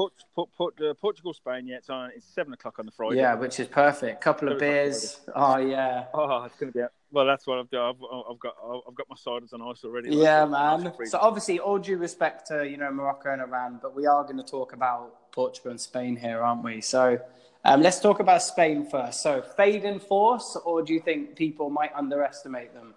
[0.00, 1.66] Port, Port, Port, uh, Portugal, Spain.
[1.66, 2.10] Yeah, it's on.
[2.16, 3.16] It's seven o'clock on the Friday.
[3.16, 4.16] Yeah, which is perfect.
[4.16, 5.20] A Couple of beers.
[5.34, 6.06] Oh yeah.
[6.14, 6.80] Oh, it's gonna be.
[7.12, 7.82] Well, that's what I've done.
[7.82, 8.54] I've, I've got.
[8.88, 10.16] I've got my ciders on ice already.
[10.16, 10.90] Yeah, man.
[11.04, 14.38] So obviously, all due respect to you know Morocco and Iran, but we are going
[14.38, 16.80] to talk about Portugal and Spain here, aren't we?
[16.80, 17.18] So.
[17.62, 19.22] Um, let's talk about Spain first.
[19.22, 22.94] So, fade in force, or do you think people might underestimate them?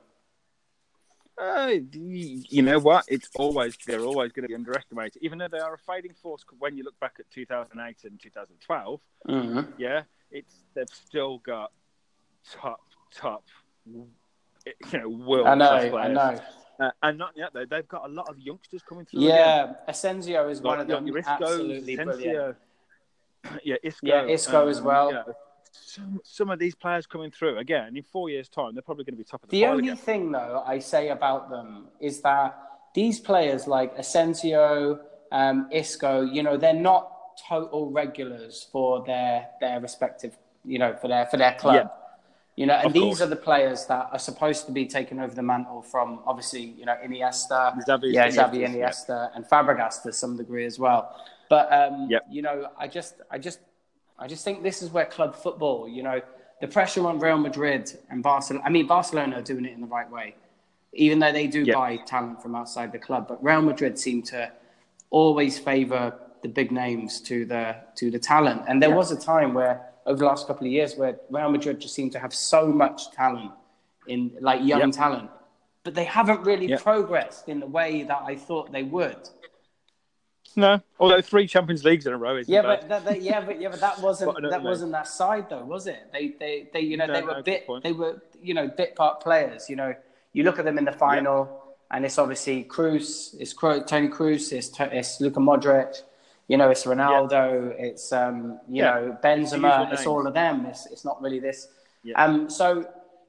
[1.40, 3.06] Uh, you know what?
[3.08, 6.46] It's always they're always going to be underestimated, even though they are a fading force.
[6.60, 9.72] When you look back at 2008 and 2012, mm-hmm.
[9.78, 11.72] yeah, it's they've still got
[12.52, 12.82] top
[13.16, 13.44] top,
[13.86, 14.08] you
[14.94, 15.98] know, world I know.
[15.98, 16.40] I know.
[16.80, 19.22] Uh, and not yet though, they've got a lot of youngsters coming through.
[19.22, 19.76] Yeah, again.
[19.88, 21.06] Asensio is one of them.
[21.06, 22.58] like Isco, absolutely brilliant.
[23.64, 24.08] Yeah, Isco.
[24.08, 25.12] Yeah, Isco as well.
[25.12, 25.34] know,
[25.74, 29.16] some, some of these players coming through again in four years' time, they're probably going
[29.16, 29.98] to be top of the, The only again.
[29.98, 32.56] thing, though, I say about them is that
[32.94, 35.00] these players like Asensio,
[35.32, 37.10] um, Isco, you know, they're not
[37.50, 41.76] total regulars for their their respective, you know, for their for their club.
[41.76, 41.88] Yeah.
[42.56, 43.22] You know, and Of these course.
[43.22, 46.86] are the players that are supposed to be taking over the mantle from obviously, you
[46.86, 48.68] know, Iniesta, Xavi, yeah, Iniesta, Xavi, yeah.
[48.70, 51.16] Iniesta, and Fabregas to some degree as well.
[51.50, 52.26] But um, Yep.
[52.30, 53.60] you know, I just, I just,
[54.18, 56.22] I just think this is where club football, you know,
[56.62, 58.64] the pressure on Real Madrid and Barcelona.
[58.66, 60.36] I mean, Barcelona are doing it in the right way,
[60.94, 61.76] even though they do Yep.
[61.76, 63.28] buy talent from outside the club.
[63.28, 64.52] But Real Madrid seem to
[65.10, 68.64] always favour the big names to the to the talent.
[68.68, 68.96] And there Yeah.
[68.96, 72.12] was a time where, over the last couple of years, where Real Madrid just seemed
[72.14, 73.52] to have so much talent
[74.08, 74.92] in like young Yep.
[74.92, 75.32] talent,
[75.84, 76.82] but they haven't really Yep.
[76.82, 79.30] progressed in the way that I thought they would.
[80.56, 83.60] No, although three Champions Leagues in a row is Yeah, but that, that, yeah, but
[83.60, 84.70] yeah, but that wasn't But know that mean.
[84.70, 86.10] wasn't that side though, was it?
[86.12, 88.96] They they they you know No, they were good bit they were you know bit
[88.96, 89.70] part players.
[89.70, 89.96] You know,
[90.34, 94.72] you look at them in the final, and it's obviously Kroos, it's Toni Kroos, it's
[94.80, 96.04] it's Luka Modric,
[96.48, 98.92] you know, it's Ronaldo, it's um you Yeah.
[98.92, 100.66] know Benzema, it's all of them.
[100.68, 101.68] It's it's not really this.
[102.04, 102.22] Yeah.
[102.24, 102.88] Um, so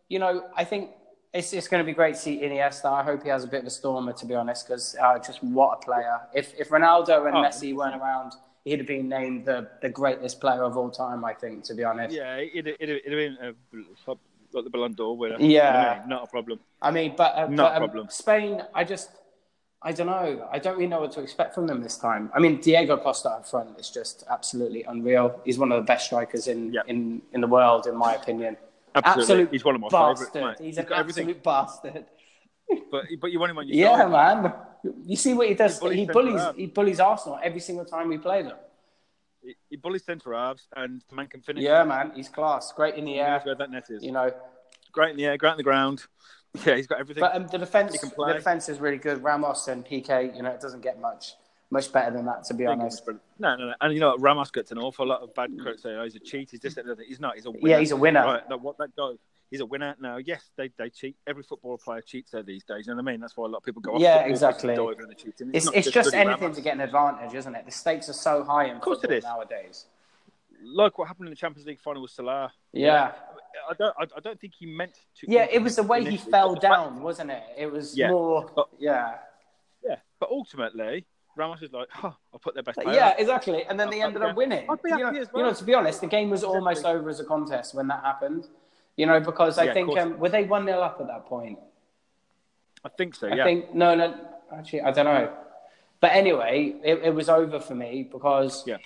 [0.08, 0.90] you know, I think.
[1.34, 2.84] It's, it's going to be great to see Iniesta.
[2.86, 5.42] I hope he has a bit of a stormer, to be honest, because uh, just
[5.42, 6.20] what a player.
[6.32, 10.40] If if Ronaldo and Oh, Messi weren't around, he'd have been named the, the greatest
[10.40, 12.14] player of all time, I think, to be honest.
[12.14, 13.36] yeah, it'd, it'd, it'd have been
[14.08, 14.14] uh,
[14.52, 15.36] like the Ballon d'Or winner.
[15.40, 15.44] Yeah.
[15.44, 16.58] You know what I not a problem.
[16.80, 18.06] I mean, but, uh, Not but a um, problem.
[18.10, 19.10] Spain, I just,
[19.82, 20.48] I don't know.
[20.52, 22.30] I don't really know what to expect from them this time.
[22.32, 25.40] I mean, Diego Costa up front is just absolutely unreal.
[25.44, 26.82] He's one of the best strikers in, Yeah.
[26.86, 28.56] in, in the world, in my opinion.
[28.94, 29.22] Absolutely.
[29.22, 30.28] Absolute He's one of my bastard.
[30.32, 30.66] favourites, mate.
[30.66, 31.22] He's, He's an got everything.
[31.30, 32.04] absolute bastard.
[32.90, 34.42] But but you want him on your Yeah, side.
[34.42, 34.52] man.
[35.04, 35.78] You see what he does?
[35.78, 36.42] He bullies He bullies.
[36.56, 38.56] He bullies Arsenal every single time we play them.
[39.42, 41.62] He, he bullies centre halves and the man can finish.
[41.62, 42.12] Yeah, man.
[42.14, 42.72] He's class.
[42.72, 43.40] Great in the air.
[43.44, 44.02] where that net is.
[44.02, 44.30] You know,
[44.92, 46.04] Great in the air, great on the ground.
[46.64, 47.20] Yeah, he's got everything.
[47.20, 49.24] but um, the defense, the defense is really good.
[49.24, 50.36] Ramos and Piqué.
[50.36, 51.34] You know, it doesn't get much,
[51.74, 53.06] much better than that, to be honest.
[53.38, 53.74] no, no, no.
[53.82, 54.16] And you know?
[54.18, 56.50] Ramos gets an awful lot of bad critics saying, oh, he's a cheat.
[56.52, 56.96] He's this, that.
[57.06, 57.34] He's not.
[57.34, 57.68] He's a winner.
[57.68, 58.24] Yeah, he's a winner.
[58.24, 59.10] Right, that, what that guy,
[59.50, 59.94] he's a winner.
[60.00, 61.16] Now, yes, they, they cheat.
[61.26, 62.86] Every football player cheats there these days.
[62.86, 63.20] You know what I mean?
[63.20, 64.74] That's why a lot of people go off Yeah, exactly.
[64.74, 65.50] diving and cheating.
[65.52, 66.56] It's, not it's just bloody anything Ramos.
[66.56, 67.66] to get an advantage, isn't it?
[67.66, 69.24] The stakes are so high in course it is.
[69.24, 69.86] nowadays.
[70.66, 72.50] Like what happened in the Champions League final with Salah.
[72.72, 73.12] Yeah.
[73.68, 75.26] I don't, I, I don't think he meant to.
[75.30, 77.42] Yeah, it was the way he fell fact- down, wasn't it?
[77.58, 78.10] It was Yeah.
[78.10, 78.50] more.
[78.54, 79.16] But- Yeah.
[79.86, 81.04] Yeah, but ultimately,
[81.36, 82.96] Ramos is like, huh, I'll put their best player.
[82.96, 83.64] Yeah, out." exactly.
[83.64, 84.70] And then they ended up winning.
[84.70, 85.44] I'd be you, happy know, as well.
[85.44, 88.02] you know, to be honest, the game was almost over as a contest when that
[88.02, 88.48] happened.
[88.96, 91.58] You know, because I Yeah, think um, were they one 0 up at that point?
[92.84, 93.26] I think so.
[93.28, 93.42] Yeah.
[93.42, 94.14] I think no, no.
[94.52, 95.32] Actually, I don't know.
[96.00, 98.76] But anyway, it, it was over for me because yeah,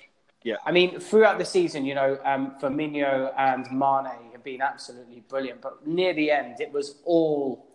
[0.43, 0.55] yeah.
[0.65, 5.61] I mean, throughout the season, you know, um, Firmino and Mane have been absolutely brilliant.
[5.61, 7.67] But near the end, it was all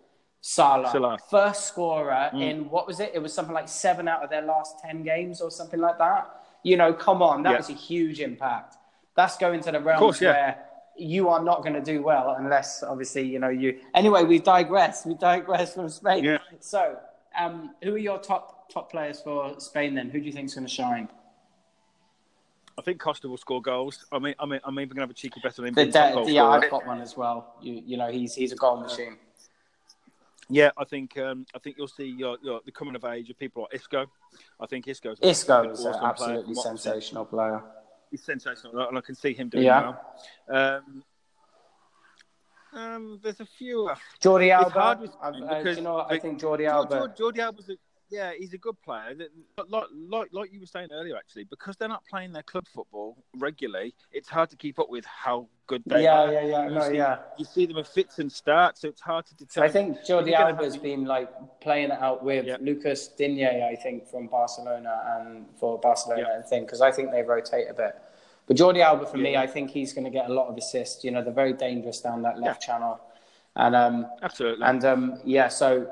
[0.46, 0.90] Salah.
[0.92, 1.16] Salah.
[1.16, 1.30] Mm.
[1.30, 3.12] First scorer in, what was it?
[3.14, 6.42] It was something like seven out of their last 10 games or something like that.
[6.62, 7.56] You know, come on, that Yeah.
[7.56, 8.76] was a huge impact.
[9.14, 10.32] That's going to the realms course, yeah.
[10.32, 10.64] where
[10.98, 13.80] you are not going to do well unless, obviously, you know, you.
[13.94, 15.06] Anyway, we digress.
[15.06, 16.24] We digress from Spain.
[16.24, 16.38] Yeah.
[16.60, 16.98] So,
[17.38, 20.10] um, who are your top top players for Spain then?
[20.10, 21.08] Who do you think is going to shine?
[22.76, 24.04] I think Costa will score goals.
[24.12, 25.74] I mean, I mean, I'm even gonna have a cheeky bet on him.
[25.74, 26.44] The, the, yeah.
[26.44, 27.54] I've got one as well.
[27.62, 29.16] You, you know, he's he's a goal machine.
[30.48, 33.38] Yeah, I think um, I think you'll see your, your, the coming of age of
[33.38, 34.06] people like Isco.
[34.60, 36.92] I think Isco's Isco is an awesome player absolutely from what I've seen.
[36.92, 37.62] sensational player.
[38.10, 39.94] He's sensational, and I can see him doing Yeah.
[40.48, 40.84] well.
[40.84, 41.04] Um,
[42.74, 43.88] um, there's a few.
[43.88, 44.70] uh, Jordi Alba.
[44.70, 46.00] hard with I've, uh, because you know?
[46.08, 47.14] I think Jordi Jordi, Alba.
[47.18, 47.76] Jordi Alba's a,
[48.10, 49.14] yeah, he's a good player.
[49.56, 52.66] But like, like, like you were saying earlier, actually, because they're not playing their club
[52.72, 56.32] football regularly, it's hard to keep up with how good they Yeah, are.
[56.32, 56.64] yeah, yeah.
[56.68, 57.18] You No, see, yeah.
[57.38, 60.32] You see them in fits and starts, so it's hard to So I think Jordi
[60.32, 62.56] Alba's have been like playing it out with Yeah.
[62.60, 66.36] Lucas Digne, I think, from Barcelona and for Barcelona Yeah.
[66.36, 67.96] and thing because I think they rotate a bit.
[68.46, 71.02] But Jordi Alba for me, I think he's going to get a lot of assists.
[71.02, 73.00] You know, they're very dangerous down that left channel,
[73.56, 74.66] and um, Absolutely.
[74.66, 75.90] And um, yeah, so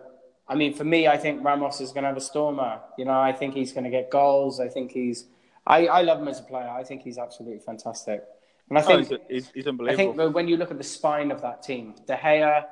[0.53, 2.79] I mean, for me, I think Ramos is going to have a stormer.
[2.99, 4.61] You know, I think he's going to get goals.
[4.61, 5.25] I think he's.
[5.67, 6.69] I, I love him as a player.
[6.69, 8.23] I think he's absolutely fantastic.
[8.69, 11.31] And I oh, think he's, he's, he's I think when you look at the spine
[11.31, 12.65] of that team, De Gea,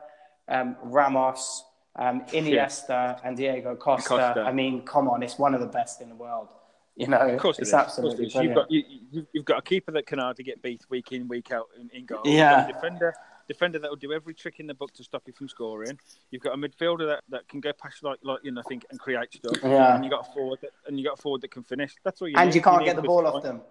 [0.48, 1.64] um, Ramos,
[1.96, 4.44] um, Iniesta, and Diego Costa, Costa.
[4.46, 6.48] I mean, come on, it's one of the best in the world.
[6.96, 7.74] You know, Of course, it it's is.
[7.74, 8.44] Of course absolutely brilliant.
[8.44, 11.50] You've got you, you've got a keeper that can hardly get beat week in week
[11.50, 12.20] out in, in goal.
[12.24, 12.66] Yeah.
[12.66, 13.14] You've got a defender
[13.50, 15.98] defender that will do every trick in the book to stop you from scoring.
[16.30, 19.00] You've got a midfielder that, that can go past like like you know, think and
[19.00, 19.56] create stuff.
[19.62, 19.96] Yeah.
[19.96, 21.96] And you got a forward that, and you got a forward that can finish.
[22.04, 22.54] That's all you and need.
[22.54, 23.60] you can't need get the ball off them.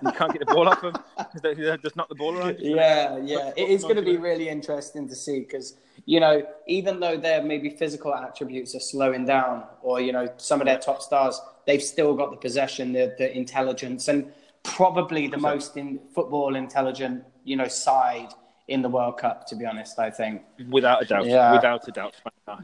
[0.00, 2.56] You can't get the ball off them because they, they just knock the ball around.
[2.60, 3.52] Yeah, yeah.
[3.56, 7.42] It is going to be really interesting to see because, you know, even though their
[7.42, 11.82] maybe physical attributes are slowing down or, you know, some of their top stars, they've
[11.82, 17.56] still got the possession, the, the intelligence, and probably the most in football intelligent, you
[17.56, 18.32] know, side
[18.68, 20.42] in the World Cup, to be honest, I think.
[20.68, 21.26] Without a doubt.
[21.26, 21.52] Yeah.
[21.52, 22.14] Without a doubt.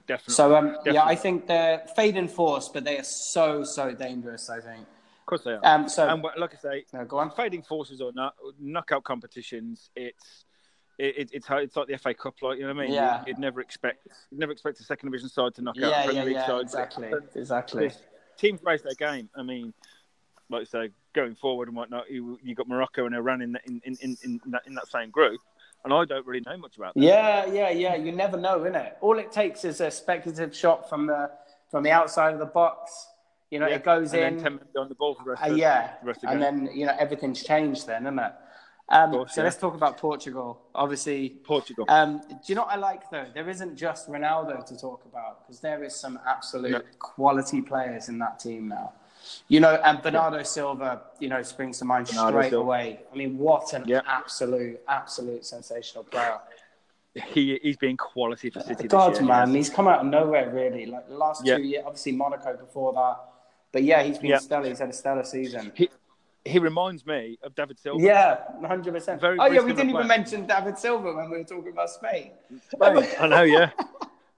[0.06, 0.34] Definitely.
[0.34, 4.60] So, um, yeah, I think they're fading force, but they are so, so dangerous, I
[4.60, 4.80] think.
[4.82, 5.60] of course they are.
[5.64, 7.30] Um, so, and like I say, no, go on.
[7.30, 10.44] fading forces or not, knockout competitions, it's
[10.98, 12.94] it, it, it's how it's like the FA Cup, like you know what I mean.
[12.94, 13.20] Yeah.
[13.26, 15.88] You, would never expect you'd never expect a second division side to knock out a
[15.88, 16.60] Yeah, Premier yeah, League yeah, side.
[16.62, 17.90] exactly, exactly.
[18.38, 19.28] Teams raise their game.
[19.34, 19.74] I mean,
[20.50, 23.62] like I say, going forward and whatnot, you you got Morocco and Iran in that
[23.66, 25.40] in, in, in, in that in that same group,
[25.84, 27.02] and I don't really know much about them.
[27.02, 27.94] Yeah, yeah, yeah.
[27.94, 28.92] You never know, innit?
[29.00, 31.30] All it takes is a speculative shot from the
[31.70, 33.08] from the outside of the box.
[33.50, 33.76] You know, Yeah.
[33.76, 34.34] it goes and in.
[34.36, 36.28] then ten minutes on the ball for the rest Uh, of yeah, the rest of
[36.30, 38.32] the and then you know everything's changed then, isn't it?
[38.90, 39.44] Um, course, so yeah.
[39.46, 40.60] let's talk about Portugal.
[40.74, 41.86] Obviously, Portugal.
[41.88, 43.26] um, do you know what I like though?
[43.32, 46.80] There isn't just Ronaldo to talk about because there is some absolute No.
[46.98, 48.92] quality players in that team now.
[49.48, 52.64] You know, and Bernardo Silva, you know, springs to mind Bernardo straight Silva.
[52.64, 53.00] away.
[53.12, 56.38] I mean, what an absolute, absolute sensational player.
[57.14, 58.88] he he's been quality for City.
[58.88, 59.28] God, this year.
[59.28, 60.86] man, he's come out of nowhere really.
[60.86, 63.18] Like the last two years, obviously Monaco before that,
[63.72, 64.68] but yeah, he's been stellar.
[64.68, 65.72] He's had a stellar season.
[65.74, 65.88] He
[66.44, 68.02] he reminds me of David Silva.
[68.02, 69.20] Yeah, hundred percent.
[69.20, 72.32] Very- Oh yeah, we didn't even mention David Silva when we were talking about Spain.
[72.80, 73.70] I know, yeah.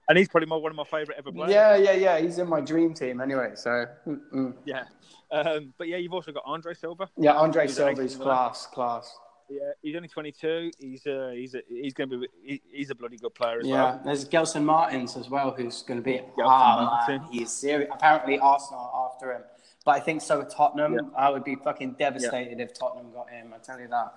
[0.09, 1.51] And he's probably my, one of my favourite ever players.
[1.51, 2.19] yeah, yeah, yeah.
[2.19, 3.51] He's in my dream team anyway.
[3.55, 4.53] So mm, mm.
[4.65, 4.83] Yeah.
[5.31, 7.09] Um, but yeah, you've also got Andre Silva.
[7.17, 8.25] yeah, Andre He's Silva excellent is player.
[8.25, 9.17] class, class.
[9.49, 10.71] Yeah, he's only 22.
[10.79, 13.67] He's uh, he's a, he's going to be he, he's a bloody good player as
[13.67, 14.01] Yeah, well.
[14.05, 16.17] there's Gelson Martins as well, who's going to be.
[16.37, 17.21] Gelson Ah, Martin.
[17.23, 17.89] man, he's serious.
[17.93, 19.41] Apparently, Arsenal are after him,
[19.85, 20.39] but I think so.
[20.39, 20.99] with Tottenham, Yeah.
[21.17, 23.53] I would be fucking devastated if Tottenham got him.
[23.53, 24.15] I tell you that.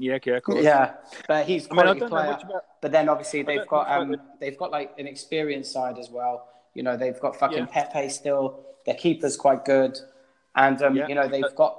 [0.00, 0.64] Yeah, okay, of course.
[0.64, 0.94] Yeah,
[1.28, 2.38] but he's I mean, I quality player.
[2.42, 2.64] about.
[2.80, 6.48] But then obviously they've got um they've got like an experienced side as well.
[6.74, 7.66] You know they've got fucking Yeah.
[7.66, 8.64] Pepe still.
[8.86, 9.98] Their keeper's quite good,
[10.56, 11.06] and um, Yeah.
[11.08, 11.76] you know they've got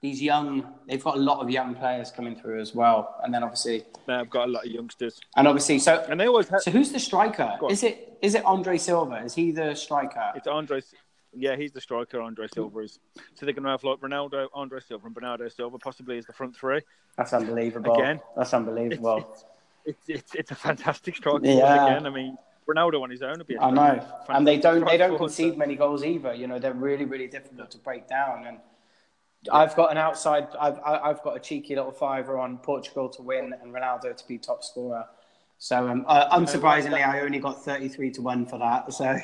[0.00, 0.66] these young.
[0.88, 3.16] They've got a lot of young players coming through as well.
[3.22, 6.48] And then obviously They've got a lot of youngsters, and obviously so and they always
[6.48, 6.62] have.
[6.62, 7.58] so who's the striker?
[7.68, 9.16] Is it is it Andre Silva?
[9.24, 10.32] Is he the striker?
[10.34, 10.80] It's Andre.
[11.32, 12.20] Yeah, he's the striker.
[12.20, 12.98] Andre Silva is.
[13.34, 16.32] So they're going to have like Ronaldo, Andre Silva, and Bernardo Silva possibly as the
[16.32, 16.80] front three.
[17.16, 17.94] That's unbelievable.
[17.94, 18.20] Again.
[18.36, 19.36] That's unbelievable.
[19.84, 21.46] It's it's, it's a fantastic striker.
[21.46, 21.86] Yeah.
[21.86, 22.06] again.
[22.06, 22.36] I mean,
[22.68, 23.54] Ronaldo on his own would be.
[23.54, 26.34] a I know, and they don't they don't concede many goals either.
[26.34, 28.46] You know, they're really really difficult to break down.
[28.46, 28.58] And
[29.52, 30.48] I've got an outside.
[30.60, 34.38] I've I've got a cheeky little fiver on Portugal to win and Ronaldo to be
[34.38, 35.06] top scorer.
[35.62, 38.90] So um, uh, unsurprisingly, I only got thirty three to one for that.
[38.94, 39.04] So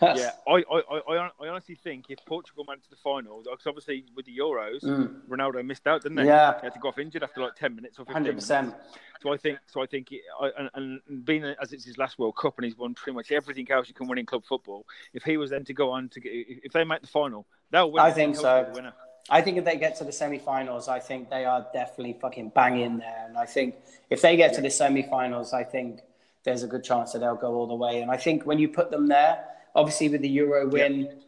[0.00, 3.66] Yeah, I, I, I, I I honestly think if Portugal went to the final, because
[3.66, 5.22] obviously with the Euros, Mm.
[5.28, 6.26] Ronaldo missed out, didn't he?
[6.26, 6.54] Yeah.
[6.60, 8.46] he had to go off injured after like ten minutes or fifteen hundred minutes.
[8.46, 8.74] percent.
[9.20, 12.20] So I think, so I think, it, I, and, and being as it's his last
[12.20, 14.86] World Cup and he's won pretty much everything else you can win in club football.
[15.12, 17.90] If he was then to go on to get, if they make the final, they'll
[17.90, 18.00] win.
[18.04, 18.64] I think so.
[18.68, 18.92] the winner.
[19.28, 22.98] I think if they get to the semi-finals, I think they are definitely fucking banging
[22.98, 23.24] there.
[23.26, 23.74] And I think
[24.08, 26.00] if they get to the semi-finals, I think
[26.44, 28.02] there's a good chance that they'll go all the way.
[28.02, 31.18] And I think when you put them there, obviously with the Euro win,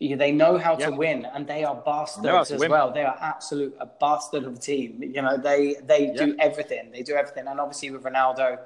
[0.00, 2.70] you, they know how to win, and they are bastards as win.
[2.70, 2.92] well.
[2.92, 5.02] They are absolute a bastard of a team.
[5.02, 6.92] You know, they they do everything.
[6.92, 8.58] They do everything, and obviously with Ronaldo,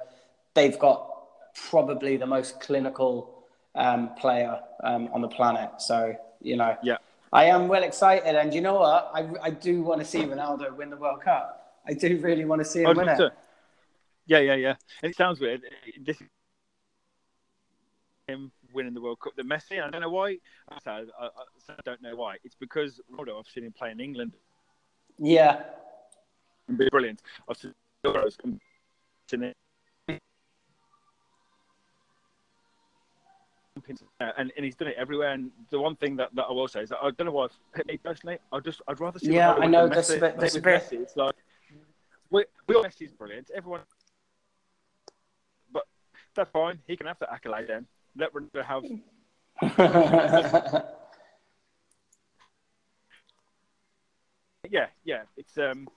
[0.53, 1.09] they've got
[1.69, 5.69] probably the most clinical um, player um, on the planet.
[5.79, 6.97] So you know, Yeah.
[7.33, 9.11] I am well excited, and you know what?
[9.13, 11.79] I, I do want to see Ronaldo win the World Cup.
[11.85, 13.33] I do really want to see him win it.
[14.27, 14.75] Yeah, yeah, yeah.
[15.01, 15.61] And it sounds weird.
[15.99, 16.21] This
[18.27, 19.35] him winning the World Cup.
[19.35, 20.37] The Messi, I don't know why.
[20.69, 21.27] I I, I,
[21.69, 22.37] I don't know why.
[22.43, 23.39] It's because Ronaldo.
[23.39, 24.33] I've seen him play in England.
[25.17, 25.63] Yeah,
[26.77, 27.21] be brilliant.
[27.49, 27.73] I've seen
[28.05, 28.61] Euros and
[34.19, 35.29] and, and he's done it everywhere.
[35.31, 37.47] And the one thing that, that I will say is that I don't know why.
[37.87, 39.33] Me personally, I just I'd rather see.
[39.33, 41.35] Yeah, I know, that's a bit- that's bit- Messi, It's like
[42.29, 43.49] we, we all Messi's brilliant.
[43.53, 43.81] Everyone,
[45.71, 45.83] but
[46.35, 46.79] that's fine.
[46.87, 47.85] He can have that accolade then.
[48.15, 48.83] Let Ronaldo have.
[54.69, 55.23] Yeah, yeah.
[55.37, 55.87] It's um.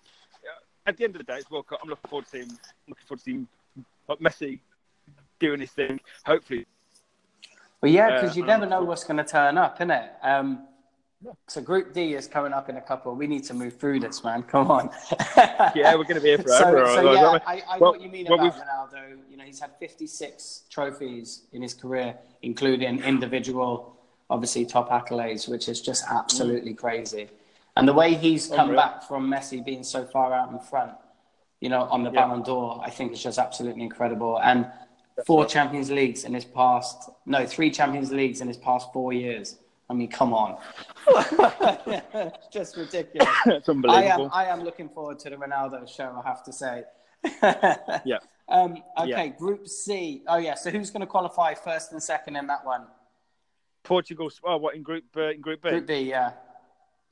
[0.86, 1.80] At the end of the day, it's World Cup.
[1.82, 2.48] I'm looking forward to seeing.
[2.88, 3.48] Looking forward to seeing
[4.08, 4.60] like, Messi
[5.40, 6.00] doing his thing.
[6.24, 6.66] Hopefully,
[7.82, 10.08] well, yeah, because you never know what's going to turn up, innit?
[10.22, 10.66] Um,
[11.48, 13.14] So Group D is coming up in a couple.
[13.14, 14.42] We need to move through this, man.
[14.42, 14.90] Come on.
[15.74, 16.86] yeah, we're going to be here forever.
[16.86, 18.64] so yeah, I, I know Well, what you mean well, about we've-
[18.98, 19.18] Ronaldo.
[19.30, 23.96] You know, he's had 56 trophies in his career, including individual,
[24.30, 27.28] obviously top accolades, which is just absolutely crazy.
[27.76, 28.76] And the way he's come Unreal.
[28.82, 30.92] back from Messi being so far out in front,
[31.60, 32.20] you know, on the Yeah.
[32.26, 34.38] Ballon d'Or, I think is just absolutely incredible.
[34.40, 34.66] And
[35.24, 39.56] four Champions Leagues in his past, no, three Champions Leagues in his past four years.
[39.88, 40.58] I mean, come on.
[42.52, 43.28] just ridiculous.
[43.46, 44.28] it's I am.
[44.32, 46.84] I am looking forward to the Ronaldo show, I have to say.
[48.04, 48.18] Yeah.
[48.48, 49.26] Um, okay, Yeah.
[49.28, 50.22] Group C.
[50.28, 50.54] Oh, yeah.
[50.54, 52.86] So who's going to qualify first and second in that one?
[53.82, 54.30] Portugal.
[54.44, 55.70] Oh, what in Group uh, in Group B?
[55.70, 56.32] Group B, yeah.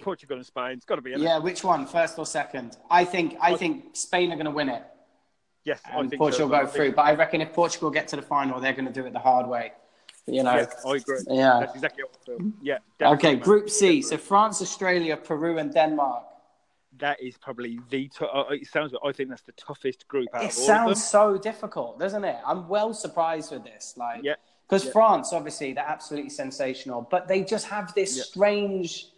[0.00, 0.72] Portugal and Spain.
[0.72, 1.12] It's got to be.
[1.12, 1.24] isn't it?
[1.24, 2.76] Yeah, which one, first or second?
[2.90, 4.84] I think I think Spain are going to win it
[5.64, 6.60] Yes, I think Portugal so.
[6.60, 6.92] Go through.
[6.92, 9.18] But I reckon if Portugal get to the final, they're going to do it the
[9.18, 9.72] hard way.
[10.26, 10.56] You know.
[10.56, 11.18] Yeah, I agree.
[11.28, 11.58] Yeah.
[11.60, 12.52] That's exactly what I feel.
[12.62, 12.78] Yeah.
[13.14, 13.36] Okay.
[13.36, 14.00] Group C.
[14.02, 16.24] So France, Australia, Peru, and Denmark.
[16.98, 18.08] That is probably the.
[18.08, 18.94] T- uh, it sounds.
[19.04, 20.76] I think that's the toughest group out It of all of them.
[20.76, 22.36] sounds so difficult, doesn't it?
[22.46, 23.94] I'm well surprised with this.
[23.96, 24.34] Like, Yeah.
[24.66, 24.92] because Yeah.
[24.92, 28.22] France, obviously, they're absolutely sensational, but they just have this Yeah.
[28.24, 29.08] strange.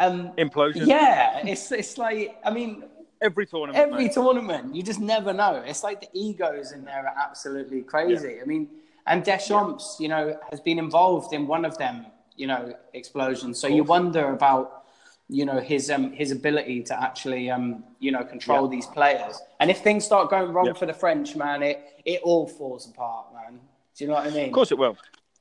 [0.00, 0.86] Um, Implosion.
[0.86, 2.84] yeah, it's it's like I mean,
[3.20, 3.76] Every tournament.
[3.84, 4.12] every mate.
[4.12, 5.62] tournament you just never know.
[5.66, 8.40] It's like the egos in there are absolutely crazy.
[8.40, 8.68] I mean,
[9.06, 13.58] and Deschamps, you know, has been involved in one of them, you know, explosions.
[13.58, 14.84] So you wonder about,
[15.28, 18.70] you know, his um his ability to actually um you know control Yeah.
[18.76, 19.40] these players.
[19.60, 20.72] And if things start going wrong Yeah.
[20.74, 23.58] for the French, man, it it all falls apart, man.
[23.96, 24.46] Do you know what I mean?
[24.46, 24.96] Of course it will.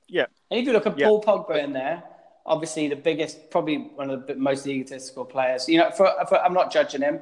[0.08, 0.26] Yeah.
[0.50, 1.08] And if you look at Yeah.
[1.08, 2.02] Paul Pogba in there,
[2.46, 5.68] obviously the biggest, probably one of the most egotistical players.
[5.70, 7.20] You know, for, for I'm not judging him.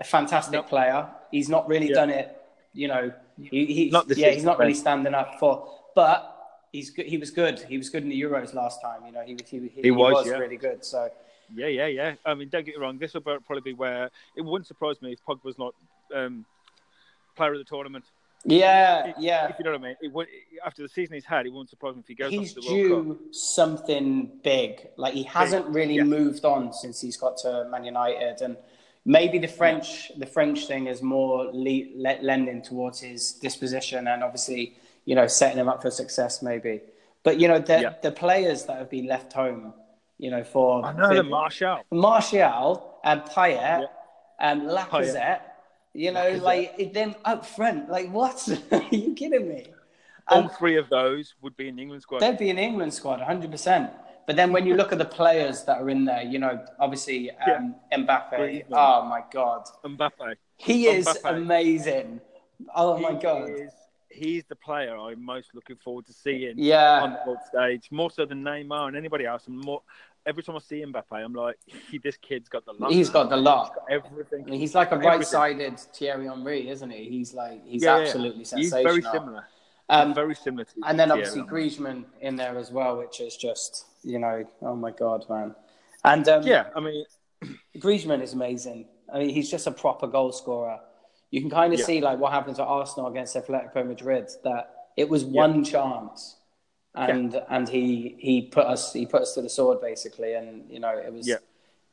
[0.00, 0.62] A fantastic No.
[0.62, 1.08] player.
[1.30, 1.94] He's not really Yeah.
[1.94, 2.36] done it.
[2.74, 5.68] You know, he, he's Not this yeah, he's not season, really standing up for.
[5.94, 6.32] But
[6.72, 7.06] he's good.
[7.06, 7.60] He was good.
[7.60, 9.00] He was good in the Euros last time.
[9.06, 10.34] You know, he he, he, He was, yeah.
[10.34, 10.84] really good.
[10.84, 11.08] So
[11.54, 12.14] Yeah, yeah, yeah.
[12.26, 12.98] I mean, don't get me wrong.
[12.98, 15.74] This will probably be where it wouldn't surprise me if Pogba was not
[16.14, 16.44] um,
[17.36, 18.04] player of the tournament.
[18.44, 19.48] yeah, yeah.
[19.48, 19.96] If you know what I mean.
[20.02, 20.26] It would,
[20.64, 22.66] after the season he's had, it wouldn't surprise me if he goes He's to the
[22.92, 23.18] World Cup.
[23.18, 24.88] due something big.
[24.96, 26.02] Like he hasn't really yeah.
[26.04, 28.56] moved on since he's got to Man United, and
[29.06, 34.22] maybe the French the French thing is more le- le- lending towards his disposition, and
[34.22, 34.74] obviously
[35.06, 36.80] you know setting him up for success maybe.
[37.22, 37.94] But you know the Yeah.
[38.02, 39.72] the players that have been left home,
[40.18, 41.78] you know for I know the Marshall.
[41.90, 43.86] Martial and Payet Yeah.
[44.40, 45.40] and Lacazette.
[45.94, 46.42] You know, Lacazette.
[46.42, 47.88] like them up front.
[47.88, 48.36] Like what?
[48.72, 49.62] Are you kidding me?
[50.28, 52.18] All And- three of those would be in England squad.
[52.20, 53.90] They'd be in England squad, 100%.
[54.26, 57.30] But then when you look at the players that are in there, you know, obviously
[57.30, 58.64] um, Mbappe.
[58.72, 59.64] Oh my God.
[59.84, 60.34] Mbappe.
[60.56, 61.36] He is Mbappe.
[61.36, 62.20] amazing.
[62.74, 63.48] Oh my God.
[63.50, 63.72] is-
[64.10, 67.02] he's the player I'm most looking forward to seeing yeah.
[67.02, 69.46] on the world stage, more so than Neymar and anybody else.
[69.46, 69.82] And more,
[70.26, 71.56] every time I see Mbappe, I'm like,
[71.90, 72.92] he, this kid's got the lot.
[72.92, 73.74] He's got the lot.
[73.90, 74.44] everything.
[74.46, 75.18] I mean, he's like a Everything.
[75.18, 77.08] right sided Thierry Henry, isn't he?
[77.08, 78.02] He's like, he's Yeah, yeah.
[78.02, 79.46] absolutely He's very similar.
[79.88, 80.72] Um, very similar to.
[80.84, 81.68] and then obviously Henry.
[81.68, 85.54] Griezmann in there as well, which is just, you know, oh my God, man.
[86.04, 87.04] And um, Yeah, I mean,
[87.78, 88.88] Griezmann is amazing.
[89.12, 90.80] I mean, he's just a proper goal scorer.
[91.30, 91.86] You can kind of Yeah.
[91.86, 94.28] see like what happened to Arsenal against Atletico Madrid.
[94.44, 96.36] That it was one chance,
[96.94, 100.80] and and he he put us he put us to the sword basically, and you
[100.80, 101.36] know it was Yeah.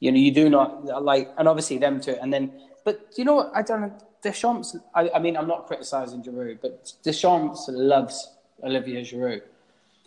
[0.03, 2.51] You know you do not like and obviously them too, and then
[2.83, 4.75] but you know what I don't Deschamps.
[4.93, 8.29] I, I mean I'm not criticizing Giroud, but Deschamps loves
[8.61, 9.43] Olivier Giroud.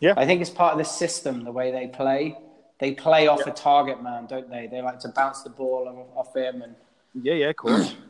[0.00, 0.12] Yeah.
[0.18, 2.36] I think it's part of the system the way they play.
[2.78, 4.66] They play off a target man, don't they?
[4.66, 6.74] They like to bounce the ball off, him and
[7.14, 7.94] yeah, yeah, of course.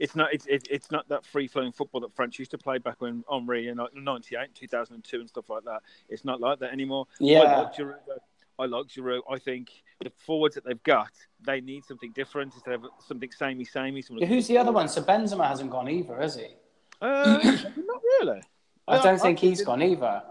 [0.00, 2.78] It's not it's it, it's not that free flowing football that French used to play
[2.78, 5.80] back when Henry in like '98, 2002, and stuff like that.
[6.08, 7.06] It's not like that anymore.
[7.20, 7.68] Yeah.
[8.58, 9.20] I like Giroud.
[9.30, 9.34] I.
[9.34, 9.68] I think
[10.02, 11.10] the forwards that they've got,
[11.46, 14.02] they need something different instead of something samey, samey.
[14.02, 14.88] something- Who's the other one?
[14.88, 16.48] So Benzema hasn't gone either, has he?
[17.00, 17.38] Uh,
[17.76, 18.42] not really.
[18.88, 20.22] I don't think he's gone either.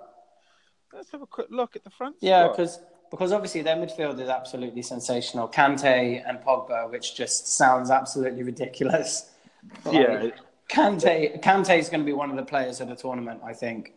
[0.93, 2.15] Let's have a quick look at the front.
[2.21, 2.79] Yeah, because
[3.11, 5.47] because obviously their midfield is absolutely sensational.
[5.47, 9.31] Kante and Pogba, which just sounds absolutely ridiculous.
[9.91, 10.35] yeah, Like,
[10.69, 13.93] Kante Kante is going to be one of the players of the tournament, I think.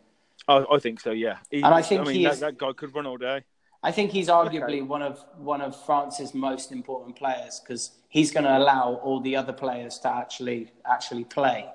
[0.47, 1.11] I, I think so.
[1.11, 3.43] Yeah, He- And I think mean he that, that guy could run all day.
[3.81, 8.43] I think he's arguably one of one of France's most important players because he's going
[8.43, 11.65] to allow all the other players to actually actually play.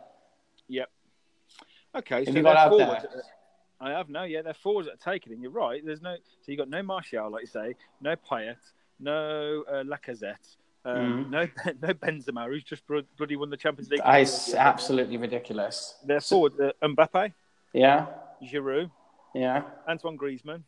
[0.69, 0.91] Yep.
[1.97, 3.23] Okay, Have so you got out there?
[3.81, 5.85] I have no, yeah, they're forwards that are taken, and You're right.
[5.85, 8.57] There's no, so you got no Martial, like you say, no Payet,
[8.99, 11.47] no uh, Lacazette, um, no
[11.83, 14.01] no Benzema, who's just bloody won the Champions League.
[14.05, 15.97] It's absolutely ridiculous.
[16.05, 16.55] They're forward.
[16.61, 17.33] Uh, Mbappe,
[17.73, 18.07] Yeah,
[18.43, 18.91] Giroud,
[19.35, 20.63] yeah, Antoine Griezmann,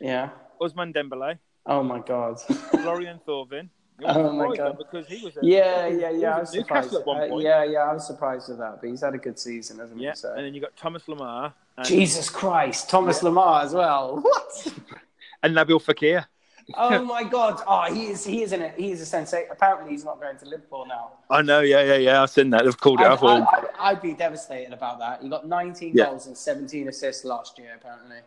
[0.00, 0.30] yeah.
[0.60, 2.40] Ousmane Dembele, Oh my god.
[2.82, 3.68] Florian Thauvin.
[4.04, 4.76] Oh my God.
[4.78, 5.36] Because he was.
[5.36, 6.36] A, yeah, yeah, yeah.
[6.36, 6.94] I was surprised.
[6.94, 7.78] at one Uh, yeah, yeah.
[7.78, 10.16] I was surprised with that, but he's had a good season, hasn't Yeah, he?
[10.16, 10.32] So.
[10.34, 14.20] and then you got Thomas Lemar and, Jesus Christ, Thomas Lemar as well.
[14.22, 14.66] What?
[15.42, 16.26] and Nabil Fekir.
[16.76, 17.60] Oh my God!
[17.66, 18.24] Oh, he is.
[18.24, 18.74] He is in it.
[18.76, 19.48] He is a sensation.
[19.50, 21.12] Apparently, he's not going to Liverpool now.
[21.30, 22.22] I know, yeah, yeah, yeah.
[22.22, 22.64] I've seen that.
[22.64, 23.22] They've called it I'd, off.
[23.24, 25.22] I'd, I'd be devastated about that.
[25.22, 26.06] He got 19 Yeah.
[26.06, 27.72] goals and 17 assists last year.
[27.80, 28.18] Apparently,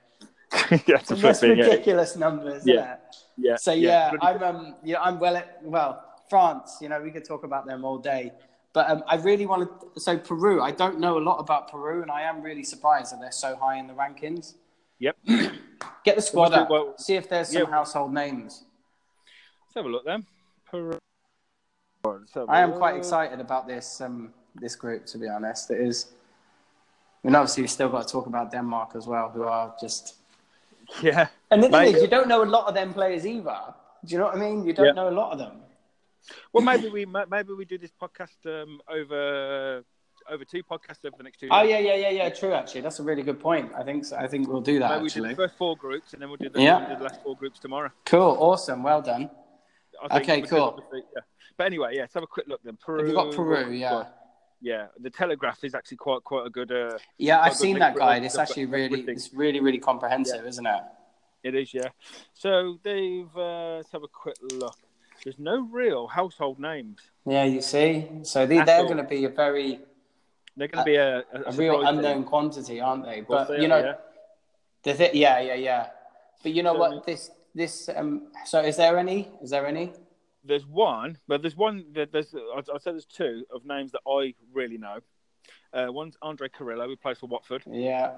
[0.87, 1.57] yeah, the thing.
[1.57, 2.63] Ridiculous numbers.
[2.65, 2.75] Yeah.
[2.75, 2.95] Yeah.
[3.37, 3.55] yeah.
[3.55, 5.37] So yeah, Bloody- I'm um, yeah, I'm well.
[5.37, 6.77] At, well, France.
[6.81, 8.33] You know, we could talk about them all day.
[8.73, 9.99] But um, I really want to.
[9.99, 13.19] So Peru, I don't know a lot about Peru, and I am really surprised that
[13.19, 14.55] they're so high in the rankings.
[14.99, 15.17] Yep.
[16.03, 16.69] Get the squad up.
[16.69, 17.69] well, see if there's some yeah.
[17.69, 18.65] household names.
[19.65, 20.25] Let's have a look then.
[20.69, 20.99] Peru.
[22.05, 25.05] Let's have a I am quite excited about this um, this group.
[25.07, 26.11] To be honest, it is.
[27.23, 30.15] I mean, obviously, we've still got to talk about Denmark as well, who are just.
[31.03, 31.27] Yeah.
[31.51, 31.95] And the thing Mate.
[31.95, 33.57] is, you don't know a lot of them players either.
[34.05, 34.63] Do you know what I mean?
[34.65, 34.91] You don't Yeah.
[34.93, 35.61] know a lot of them.
[36.53, 39.83] Well, maybe we maybe we do this podcast um, over
[40.29, 41.47] over two podcasts over the next two.
[41.49, 42.29] Oh yeah, yeah, yeah, yeah.
[42.29, 43.71] True, actually, that's a really good point.
[43.75, 44.15] I think so.
[44.17, 44.89] I think we'll do that.
[44.91, 46.79] Maybe we do actually, the first four groups and then we'll do the, Yeah.
[46.79, 47.89] we'll do the last four groups tomorrow.
[48.05, 49.29] cool, awesome, well done.
[50.11, 50.81] Okay, cool.
[50.93, 51.21] Yeah.
[51.57, 52.01] But anyway, yeah.
[52.01, 52.77] Let's have a quick look then.
[52.77, 52.99] Peru.
[52.99, 53.71] Have you got Peru?
[53.71, 54.13] Yeah, well,
[54.61, 54.87] Yeah.
[54.99, 56.71] The Telegraph is actually quite quite a good.
[56.71, 57.39] Uh, yeah.
[57.41, 58.23] I've seen that guide.
[58.23, 60.81] It's actually really, it's really, really comprehensive, isn't it?
[61.43, 61.89] it is, yeah.
[62.33, 63.29] So they've.
[63.35, 64.75] Uh, let's have a quick look.
[65.23, 66.99] There's no real household names.
[67.25, 68.07] Yeah, you see.
[68.23, 69.79] So they, they're going to be a very
[70.55, 73.21] They're going to be a, a, a real unknown quantity, aren't they?
[73.21, 73.93] But they you are, know, yeah.
[74.83, 75.87] the thi- yeah, yeah, yeah.
[76.41, 77.05] But you know So, what?
[77.05, 77.89] This, this.
[77.93, 78.27] Um.
[78.45, 79.29] So is there any?
[79.41, 79.91] Is there any?
[80.43, 81.85] There's one, but there's one.
[81.91, 84.99] there- There's I'd, I'd say there's two of names that I really know.
[85.73, 88.13] Uh, one's Andre Carrillo, who plays for Watford, Yeah.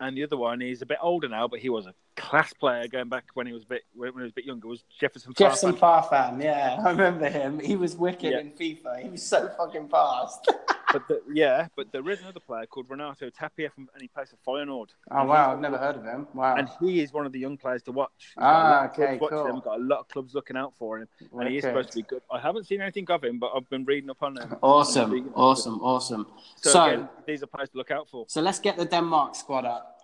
[0.00, 2.86] and the other one is a bit older now, but he was a class player
[2.88, 4.68] going back when he was a bit when he was a bit younger.
[4.68, 5.36] Was Jefferson Farfan.
[5.38, 6.08] Jefferson Farfan.
[6.10, 7.58] Farfan, yeah, I remember him.
[7.60, 8.40] He was wicked Yeah.
[8.40, 9.02] in FIFA.
[9.02, 10.50] He was so fucking fast.
[10.92, 14.28] But the, yeah, but there is another player called Renato Tapia, from, and he plays
[14.30, 14.88] for Feyenoord.
[15.10, 16.26] oh wow, I've never heard of him.
[16.32, 16.54] Wow.
[16.56, 18.10] And he is one of the young players to watch.
[18.18, 19.46] He's a Ah, lot of clubs okay, watching cool.
[19.48, 21.08] him, got a lot of clubs looking out for him,
[21.38, 22.22] and he is supposed to be good.
[22.30, 24.56] I haven't seen anything of him, but I've been reading up on him.
[24.62, 26.26] Awesome, awesome, awesome.
[26.56, 28.24] So, So, again, these are players to look out for.
[28.28, 30.00] so let's get the Denmark squad up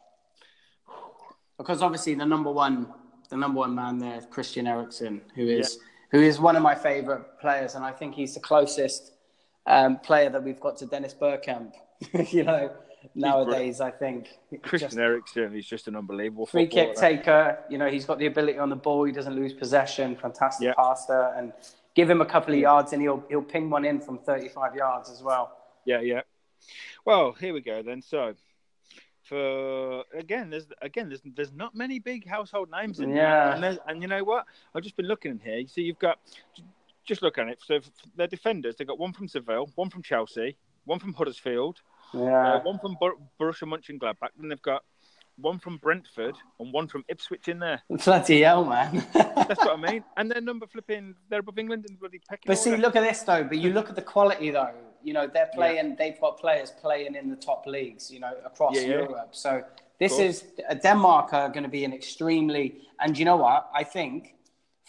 [1.56, 2.92] because obviously the number one,
[3.30, 5.78] the number one man there, is Christian Eriksen, who is
[6.10, 9.12] who is one of my favourite players, and I think he's the closest
[9.66, 11.72] um, player that we've got to Dennis Bergkamp.
[12.32, 12.70] you know,
[13.14, 14.28] nowadays I think
[14.62, 17.58] Christian Just- Eriksen is just an unbelievable free kick taker.
[17.70, 19.04] You know, he's got the ability on the ball.
[19.04, 20.16] He doesn't lose possession.
[20.16, 20.74] Fantastic Yeah.
[20.74, 21.52] passer, and
[21.94, 25.10] give him a couple of yards, and he'll he'll ping one in from 35 yards
[25.10, 25.56] as well.
[25.84, 26.22] Yeah, yeah.
[27.04, 28.00] Well, here we go then.
[28.02, 28.34] So,
[29.22, 33.58] for again, there's again there's there's not many big household names in Yeah.
[33.58, 34.46] there, and, and you know what?
[34.74, 35.56] I've just been looking in here.
[35.58, 36.18] You see, you've got
[37.06, 37.58] just look at it.
[37.64, 37.80] So
[38.16, 41.80] their defenders, they've got one from Seville, one from Chelsea, one from Huddersfield,
[42.12, 42.54] Yeah.
[42.54, 44.30] uh, one from Bor- Borussia Mönchengladbach.
[44.38, 44.82] Then they've got
[45.36, 47.82] one from Brentford and one from Ipswich in there.
[48.04, 49.04] Bloody hell, man.
[49.12, 50.04] That's what I mean.
[50.16, 52.82] And their number flipping, they're above England in bloody pecking But see, order.
[52.82, 53.42] look at this though.
[53.44, 54.74] But you look at the quality though.
[55.02, 55.96] You know, they're playing.
[55.98, 58.10] They've got players playing in the top leagues.
[58.10, 58.88] You know, across Yeah, yeah.
[59.00, 59.30] Europe.
[59.32, 59.62] So
[59.98, 62.66] this is uh, Denmark are going to be an extremely.
[63.00, 63.68] And you know what?
[63.74, 64.34] I think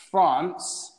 [0.10, 0.92] France,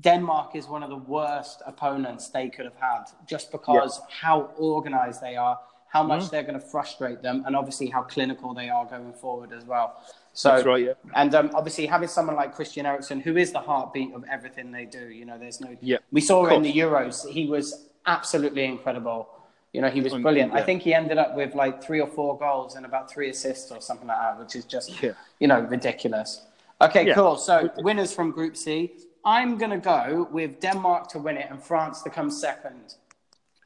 [0.00, 5.20] Denmark is one of the worst opponents they could have had, just because how organised
[5.20, 6.30] they are, how much Mm.
[6.30, 9.94] they're going to frustrate them, and obviously how clinical they are going forward as well.
[10.32, 10.92] So That's right, yeah.
[11.14, 14.84] and um, obviously, having someone like Christian Eriksen, who is the heartbeat of everything they
[14.84, 15.76] do, you know, there's no.
[15.80, 15.98] Yeah.
[16.10, 19.28] We saw in the Euros, he was absolutely incredible.
[19.72, 20.52] You know, he was brilliant.
[20.54, 23.70] I think he ended up with like three or four goals and about three assists
[23.72, 25.12] or something like that, which is just, Yeah.
[25.40, 26.42] you know, ridiculous.
[26.80, 27.14] Okay, Yeah.
[27.14, 27.36] cool.
[27.36, 28.92] So, winners from Group C.
[29.24, 32.94] I'm going to go with Denmark to win it and France to come second.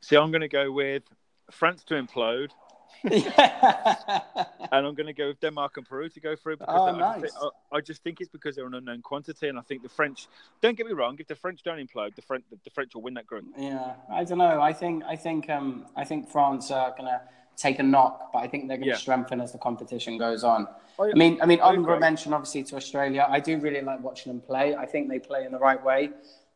[0.01, 1.03] See, I'm going to go with
[1.51, 2.51] France to implode,
[3.05, 6.91] and I'm going to go with Denmark and Peru to go through because Oh, I,
[6.91, 7.21] just nice.
[7.21, 9.89] think, I, I just think it's because they're an unknown quantity, and I think the
[9.89, 10.29] French.
[10.61, 13.15] Don't get me wrong, if the French don't implode, the French the French will win
[13.15, 13.45] that group.
[13.59, 14.61] Yeah, I don't know.
[14.61, 17.23] I think I think um I think France are gonna
[17.59, 18.97] take a knock, but I think they're gonna Yeah.
[19.07, 20.67] strengthen as the competition goes on.
[20.99, 22.01] I- I mean, I mean, I honorable agree.
[22.01, 23.27] mention obviously to Australia.
[23.29, 24.75] I do really like watching them play.
[24.75, 26.11] I think they play in the right way.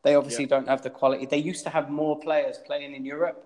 [0.04, 1.26] They obviously don't have the quality.
[1.26, 3.44] They used to have more players playing in Europe,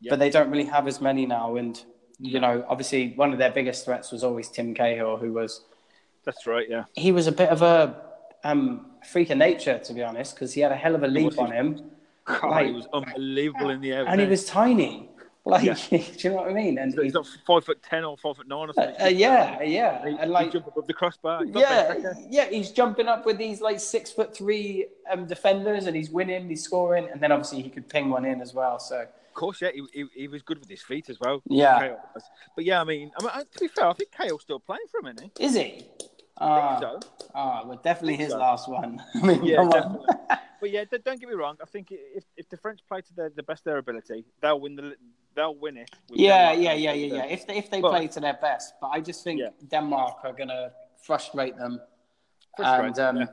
[0.00, 0.10] Yeah.
[0.10, 1.56] but they don't really have as many now.
[1.56, 1.82] And
[2.22, 5.64] you know, obviously, one of their biggest threats was always Tim Cahill, who was
[6.26, 6.84] That's right, yeah.
[6.94, 7.96] he was a bit of a
[8.44, 11.38] um, freak of nature, to be honest, because he had a hell of a leap
[11.38, 11.90] on him.
[12.24, 14.04] God, Like- he was unbelievable in the air.
[14.06, 15.09] and he was tiny.
[15.46, 15.74] Like, Yeah.
[15.90, 16.76] do you know what I mean?
[16.78, 19.02] And He's not five foot ten or five foot nine or uh, something.
[19.02, 21.44] uh, yeah, yeah, He, and like jump above the crossbar.
[21.46, 21.94] Yeah,
[22.28, 26.48] yeah, he's jumping up with these like six foot three um, defenders, and he's winning,
[26.48, 28.78] he's scoring, and then obviously he could ping one in as well.
[28.78, 31.40] So Of course, yeah, he, he, he was good with his feet as well.
[31.46, 31.94] Yeah.
[32.54, 35.00] But yeah, I mean, I mean, to be fair, I think Cahill's still playing for
[35.00, 35.44] him, isn't he?
[35.44, 35.86] is he?
[36.36, 37.28] I Ah, think so.
[37.34, 38.38] ah, well, definitely his so.
[38.38, 39.02] last one.
[39.14, 40.06] I mean, Yeah, definitely.
[40.60, 41.56] But yeah, don't get me wrong.
[41.62, 44.60] I think if, if the French play to their, the best of their ability, they'll
[44.60, 44.96] win the
[45.34, 45.90] they'll win it.
[46.10, 47.24] Yeah, yeah, yeah, yeah, yeah.
[47.24, 49.50] If they, if they But- play to their best, but I just think Yeah.
[49.68, 51.80] Denmark are gonna frustrate them,
[52.56, 53.26] Frustrate, and um, yeah.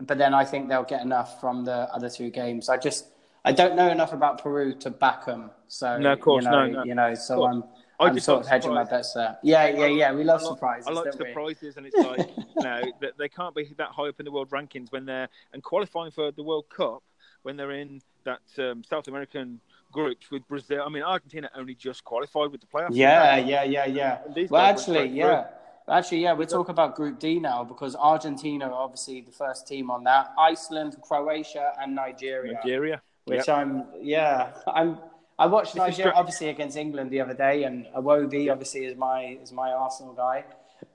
[0.00, 2.68] but then I think they'll get enough from the other two games.
[2.68, 3.06] I just
[3.44, 5.50] I don't know enough about Peru to back them.
[5.68, 6.84] So No, of course, you know, no, no.
[6.84, 7.44] You know, so.
[7.44, 7.64] I'm
[8.00, 9.38] I just sort like of hedging my bets there.
[9.42, 10.12] Yeah, yeah, yeah.
[10.12, 10.86] We love I like- surprises.
[10.88, 11.12] I like we?
[11.12, 14.32] surprises, and it's like you know that they can't be that high up in the
[14.32, 17.02] world rankings when they're and qualifying for the World Cup
[17.42, 19.60] when they're in that um, South American
[19.92, 20.82] groups with Brazil.
[20.84, 22.90] I mean, Argentina only just qualified with the playoffs.
[22.92, 24.18] Yeah, yeah, yeah, yeah.
[24.48, 25.46] Well, actually, yeah.
[25.88, 29.90] Actually, yeah, we're talking about Group D now because Argentina are obviously the first team
[29.90, 30.32] on that.
[30.38, 32.52] Iceland, Croatia, and Nigeria.
[32.54, 33.02] Nigeria.
[33.24, 33.48] Which Yep.
[33.48, 34.98] I'm, yeah, I'm.
[35.40, 39.52] I watched Nigeria obviously against England the other day, and Iwobi obviously is my is
[39.52, 40.44] my Arsenal guy.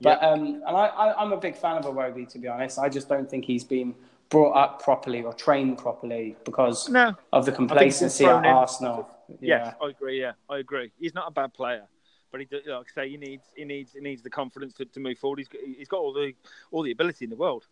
[0.00, 2.78] But um, and I, I I'm a big fan of Iwobi to be honest.
[2.78, 3.94] I just don't think he's been
[4.30, 8.46] brought up properly or trained properly because No, of the complacency at in.
[8.46, 9.08] Arsenal.
[9.40, 9.64] Yeah.
[9.66, 10.20] Yes, I agree.
[10.20, 10.92] Yeah, I agree.
[11.00, 11.82] He's not a bad player,
[12.30, 15.00] but he, like I say, he needs he needs he needs the confidence to, to
[15.00, 15.40] move forward.
[15.40, 16.34] He's got, he's got all the
[16.70, 17.66] all the ability in the world.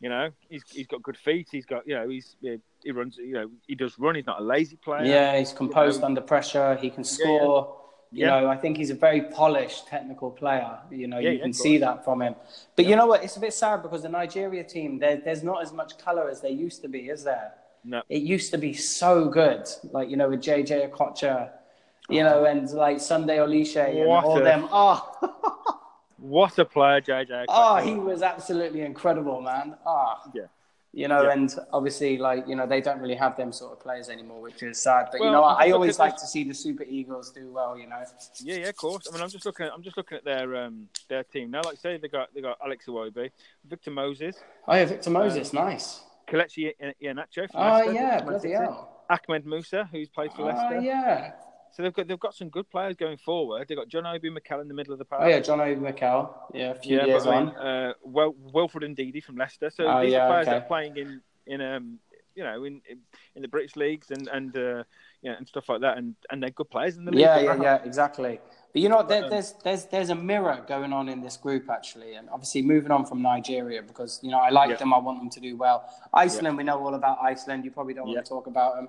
[0.00, 1.48] You know, he's he's got good feet.
[1.50, 2.36] He's got you know he's
[2.82, 3.16] he runs.
[3.16, 4.14] You know, he does run.
[4.14, 5.04] He's not a lazy player.
[5.04, 6.76] Yeah, he's composed You know, under pressure.
[6.76, 7.10] He can yeah.
[7.10, 7.74] score.
[8.10, 8.40] You Yeah.
[8.40, 10.78] know, I think he's a very polished technical player.
[10.90, 12.34] You know, Yeah, you yeah, can see that from him.
[12.76, 13.22] But you know what?
[13.22, 16.40] It's a bit sad because the Nigeria team, there, there's not as much colour as
[16.40, 17.52] there used to be, is there?
[17.84, 18.02] No.
[18.08, 21.50] It used to be so good, like you know, with JJ Okocha,
[22.08, 22.50] you know, ah.
[22.50, 24.68] and like Sunday Oliseh and What all a- them.
[24.72, 25.14] Oh,
[26.16, 27.44] What a player, JJ.
[27.48, 29.76] oh, ah, he was absolutely incredible, man.
[29.86, 30.44] Ah, Yeah.
[30.94, 31.32] You know, Yeah.
[31.32, 34.62] and obviously, like you know, they don't really have them sort of players anymore, which
[34.62, 35.08] is sad.
[35.12, 35.44] But you know.
[35.44, 37.76] I'm I always like this- to see the Super Eagles do well.
[37.76, 38.02] You know.
[38.40, 39.06] Yeah, yeah, of course.
[39.08, 39.66] I mean, I'm just looking.
[39.66, 41.60] At, I'm just looking at their um their team now.
[41.62, 43.30] Like I say they got they got Alex Iwobi,
[43.64, 44.36] Victor Moses,
[44.66, 46.00] Oh yeah, Victor Moses, nice.
[46.26, 46.72] Kelechi
[47.02, 49.04] Iheanacho Oh Leicester, yeah, bloody hell.
[49.10, 50.64] Ahmed Musa, who's played for Leicester.
[50.64, 50.86] Oh Leicester.
[50.86, 51.32] yeah.
[51.72, 53.68] So they've got they've got some good players going forward.
[53.68, 55.22] They've got John Obi Mikel in the middle of the park.
[55.24, 56.34] Oh yeah, John Obi Mikel.
[56.52, 57.56] Yeah, a few yeah, years but, on.
[57.56, 59.70] uh, Wel- Wilfred Ndidi from Leicester.
[59.70, 60.56] So Oh, these yeah, are players okay.
[60.56, 61.98] that are playing in in um
[62.34, 62.80] you know in
[63.34, 64.82] in, the British leagues and and uh,
[65.22, 65.98] know, and stuff like that.
[65.98, 67.20] And and they're good players in the league.
[67.20, 68.40] Yeah, yeah, yeah, exactly.
[68.72, 71.70] But you know, there, um, there's there's there's a mirror going on in this group
[71.70, 74.76] actually, and obviously moving on from Nigeria because you know I like Yeah.
[74.76, 75.84] them, I want them to do well.
[76.12, 77.64] Iceland, we know all about Iceland.
[77.64, 78.88] You probably don't want to talk about them.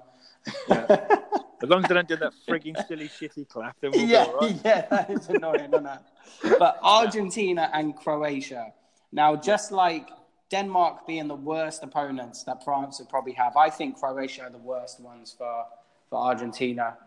[1.60, 1.66] Yeah.
[1.66, 4.32] As long as they don't do that frigging silly shitty clap, then we'll yeah, be
[4.32, 4.62] all right.
[4.66, 6.60] yeah, that is annoying, isn't it?
[6.60, 8.74] But Argentina and Croatia.
[9.12, 10.10] Now, just like
[10.50, 14.58] Denmark being the worst opponents that France would probably have, I think Croatia are the
[14.58, 15.66] worst ones for,
[16.10, 16.98] for Argentina,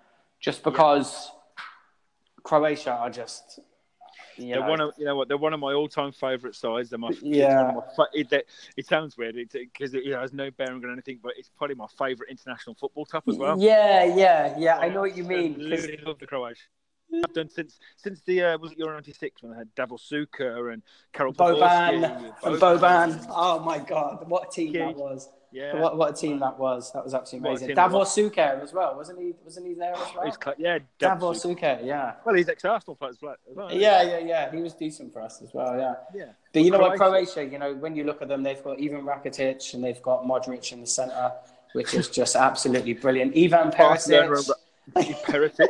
[0.40, 1.30] just because
[2.42, 3.60] Croatia are just.
[4.42, 6.90] You They're one of you know what they're one of my all-time favourite sides.
[6.90, 7.72] They're my Yeah.
[7.96, 11.32] My, it, it sounds weird because it, you know, has no bearing on anything, but
[11.36, 13.58] it's probably my favourite international football top as well.
[13.58, 14.78] Yeah, yeah, yeah.
[14.78, 15.54] I know what you mean.
[15.54, 16.66] Absolutely love the Croatian.
[17.14, 20.72] I've done since since the uh, was it Euro '96 when they had Davor Suker
[20.72, 20.82] and
[21.12, 23.26] Carol Boban and Boban.
[23.28, 25.28] Oh my God, what a team that was!
[25.52, 26.92] Yeah, What, what a team that was!
[26.92, 27.74] That was absolutely amazing.
[27.74, 28.04] Davor.
[28.04, 29.34] Suker as well, wasn't he?
[29.44, 30.26] Wasn't he there as oh, well?
[30.26, 31.84] He's cla- yeah, Davor Suker.
[31.84, 32.14] Yeah.
[32.24, 33.36] Well, he's ex-Arsenal player as well.
[33.50, 33.84] as well, isn't he?
[33.84, 34.50] Yeah, yeah, yeah.
[34.50, 35.94] He was decent for us as well, yeah.
[36.14, 36.32] yeah.
[36.52, 38.80] But you know what, Croatia- Croatia, you know, when you look at them, they've got
[38.82, 41.32] Ivan Rakitic and they've got Modric in the centre,
[41.72, 43.36] which is just absolutely brilliant.
[43.36, 44.50] Ivan Perisic.
[44.94, 45.68] Perisic.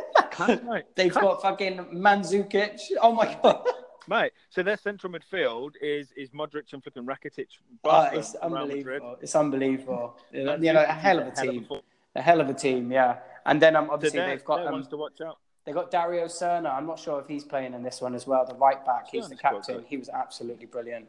[0.95, 2.79] They've got fucking Mandzukic.
[2.99, 3.67] Oh my God.
[4.07, 7.47] Mate, so their central midfield is is Modric and flipping Rakitic.
[7.83, 9.17] Oh, it's unbelievable.
[9.21, 10.17] It's unbelievable.
[10.31, 11.67] You know, And you know, a hell of a team.
[12.15, 13.17] A hell of a team, yeah.
[13.45, 15.37] And then um, obviously they're, they've got um, to watch out.
[15.65, 16.71] they got Darijo Srna.
[16.73, 18.45] I'm not sure if he's playing in this one as well.
[18.45, 19.75] The right back, he's the Srna's captain.
[19.77, 19.85] good.
[19.87, 21.07] He was absolutely brilliant.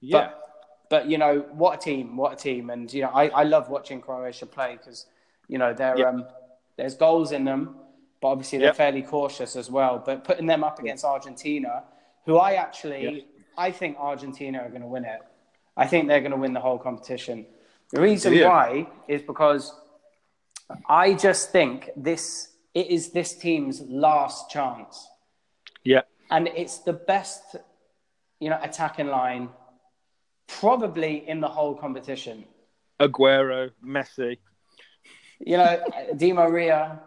[0.00, 2.70] Yeah, But, but you know, what a team, what a team.
[2.70, 5.06] And, you know, I, I love watching Croatia play because,
[5.48, 6.08] you know, they're, Yeah.
[6.08, 6.26] um,
[6.76, 7.76] there's goals in them,
[8.22, 8.72] but obviously they're Yeah.
[8.72, 10.02] fairly cautious as well.
[10.04, 11.82] But putting them up against Argentina,
[12.30, 13.22] who I actually, Yeah.
[13.66, 15.20] I think Argentina are going to win it.
[15.76, 17.36] I think they're going to win the whole competition.
[17.92, 18.48] The reason Yeah.
[18.48, 18.66] why
[19.08, 19.64] is because
[21.04, 22.22] I just think this,
[22.80, 23.76] it is this team's
[24.06, 24.94] last chance
[25.82, 27.42] yeah, and it's the best,
[28.38, 29.48] you know, attacking line
[30.60, 32.44] probably in the whole competition.
[33.00, 34.36] Aguero, Messi.
[35.40, 35.72] You know,
[36.16, 37.00] Di Maria,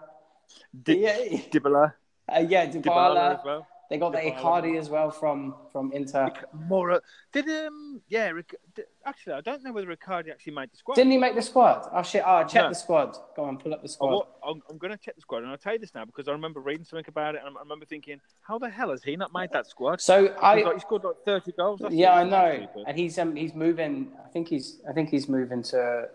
[0.85, 1.17] Di- yeah,
[1.51, 1.93] Dybala,
[2.35, 3.39] uh, yeah, Dybala Dybala.
[3.39, 3.67] as well.
[3.93, 4.39] They got the Dybala.
[4.39, 6.31] Icardi as well from from Inter.
[6.67, 6.99] Mora
[7.31, 8.29] did um yeah.
[8.29, 10.95] Ric- did- actually, I don't know whether Icardi actually made the squad.
[10.95, 11.87] Didn't he make the squad?
[11.93, 12.23] Oh shit!
[12.25, 12.69] Oh, check No.
[12.69, 13.15] the squad.
[13.35, 14.09] Go on, pull up the I squad.
[14.15, 16.27] wa- I'm, I'm going to check the squad, and I'll tell you this now because
[16.27, 19.15] I remember reading something about it, and I remember thinking, how the hell has he
[19.15, 20.01] not made that squad?
[20.01, 21.81] So He's I, like, he scored like 30 goals.
[21.81, 24.11] last yeah, I know, and he's um he's moving.
[24.25, 26.09] I think he's I think he's moving to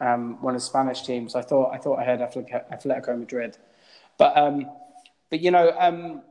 [0.00, 1.34] um one of the Spanish teams.
[1.34, 3.58] I thought I thought I heard Atletico, Atletico Madrid,
[4.16, 4.70] but um
[5.28, 6.22] but you know um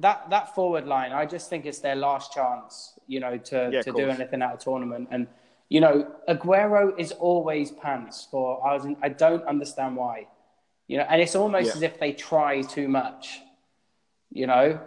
[0.00, 2.98] that that forward line, I just think it's their last chance.
[3.06, 5.26] You know to Yeah, to do anything at a tournament and.
[5.72, 5.96] You know,
[6.28, 8.98] Aguero is always pants for Argent.
[9.02, 10.26] I don't understand why.
[10.88, 11.76] You know, and it's almost Yeah.
[11.76, 13.40] as if they try too much.
[14.32, 14.80] You know,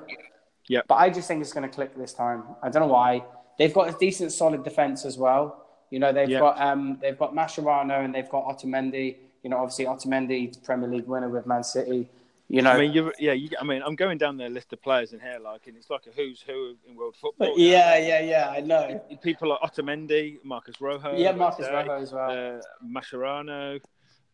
[0.68, 0.82] Yeah.
[0.90, 2.44] but I just think it's going to click this time.
[2.62, 3.24] I don't know why.
[3.58, 5.44] They've got a decent, solid defense as well.
[5.90, 6.40] You know, they've Yeah.
[6.40, 9.16] got um, they've got Mascherano and they've got Otamendi.
[9.42, 12.10] You know, obviously Otamendi, Premier League winner with Man City.
[12.50, 14.82] You know, I mean, you yeah, you, I mean, I'm going down their list of
[14.82, 17.48] players in here, like, and it's like a who's who in world football.
[17.48, 18.50] but yeah, yeah, yeah.
[18.50, 19.02] I know.
[19.24, 22.58] People like Otamendi, Marcos Rojo, Yeah, Marcos say, Rojo as well.
[22.58, 23.82] uh, Mascherano,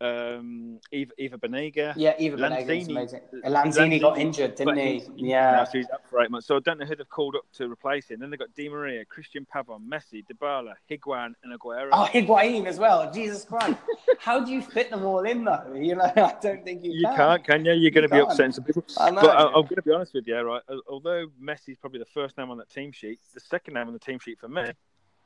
[0.01, 1.93] um, Eva, Ever Banega.
[1.95, 3.21] Yeah, even Banega is Lanzini- amazing.
[3.45, 5.03] Lanzini got injured, didn't he?
[5.15, 5.63] Yeah.
[5.65, 6.47] So he's up for eight months.
[6.47, 8.19] So I don't know who they've called up to replace him.
[8.19, 11.89] Then they've got Di Maria, Cristian Pavon, Messi, Dybala, Higuain, and Aguero.
[11.91, 13.11] Oh, Higuain as well.
[13.11, 13.77] Jesus Christ.
[14.19, 15.73] How do you fit them all in, though?
[15.75, 17.73] You know, I don't think you, you can't, can you?
[17.73, 18.83] You're going to be upsetting some people.
[18.97, 19.21] I know.
[19.21, 20.61] But I, I'm going to be honest with you, right?
[20.69, 23.93] Al- Although Messi's probably the first name on that team sheet, the second name on
[23.93, 24.71] the team sheet for me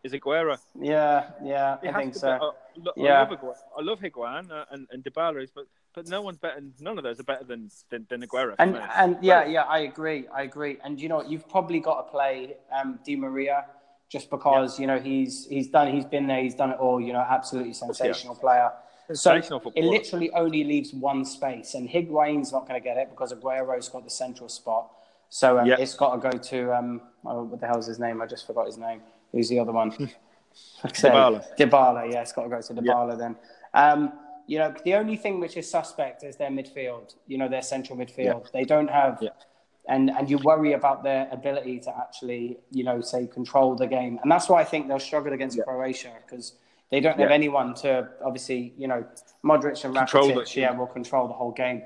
[0.04, 0.58] is Aguero.
[0.80, 2.28] Yeah, yeah, It I think so.
[2.28, 3.14] be- I, lo- Yeah.
[3.14, 3.56] I love Aguero.
[3.78, 6.60] I love Higuain uh, and, and Dybala, is, but but no one's better.
[6.80, 8.56] None of those are better than than, than Aguero.
[8.60, 10.28] And and yeah, yeah, I agree.
[10.34, 10.78] I agree.
[10.84, 13.66] And you know, you've probably got to play um, Di Maria
[14.10, 17.00] just because you know he's he's done he's been there, he's done it all.
[17.00, 18.72] You know, absolutely sensational player.
[19.08, 23.10] Sensational so it literally only leaves one space, and Higuain's not going to get it
[23.10, 24.90] because Aguero's got the central spot.
[25.30, 25.76] So um, Yeah.
[25.80, 28.22] it's got to go to um, oh, what the hell's his name?
[28.22, 29.02] I just forgot his name.
[29.34, 29.92] Who's the other one?
[30.84, 31.58] I say, Dybala.
[31.58, 33.36] Dybala, yeah, it's got to go to Dybala then.
[33.74, 34.14] Um,
[34.46, 37.16] you know, the only thing which is suspect is their midfield.
[37.28, 38.52] You know, their central midfield.
[38.52, 39.30] They don't have, Yeah.
[39.88, 44.20] and and you worry about their ability to actually, you know, say control the game,
[44.22, 45.64] and that's why I think they'll struggle against Yeah.
[45.64, 46.54] Croatia because
[46.92, 49.04] they don't have anyone to obviously, you know,
[49.44, 50.78] Modric and Control Rakitic, it, yeah, yeah.
[50.78, 51.82] will control the whole game.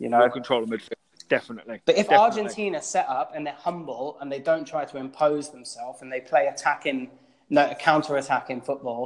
[0.00, 0.94] You know, Well, control the midfield,
[1.38, 1.80] definitely.
[1.86, 2.42] but if Definitely.
[2.42, 6.20] Argentina set up and they're humble and they don't try to impose themselves and they
[6.20, 7.10] play attacking,
[7.50, 9.02] no, counter-attacking football,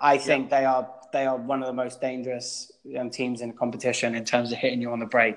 [0.00, 3.54] I think they are they are one of the most dangerous um, teams in the
[3.54, 5.36] competition in terms of hitting you on the break.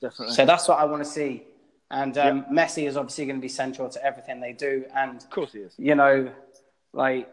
[0.00, 0.34] definitely.
[0.34, 1.44] So that's what I want to see.
[1.90, 4.84] And um, Messi is obviously going to be central to everything they do.
[4.94, 5.74] And of course he is.
[5.78, 6.32] you know,
[6.94, 7.28] like,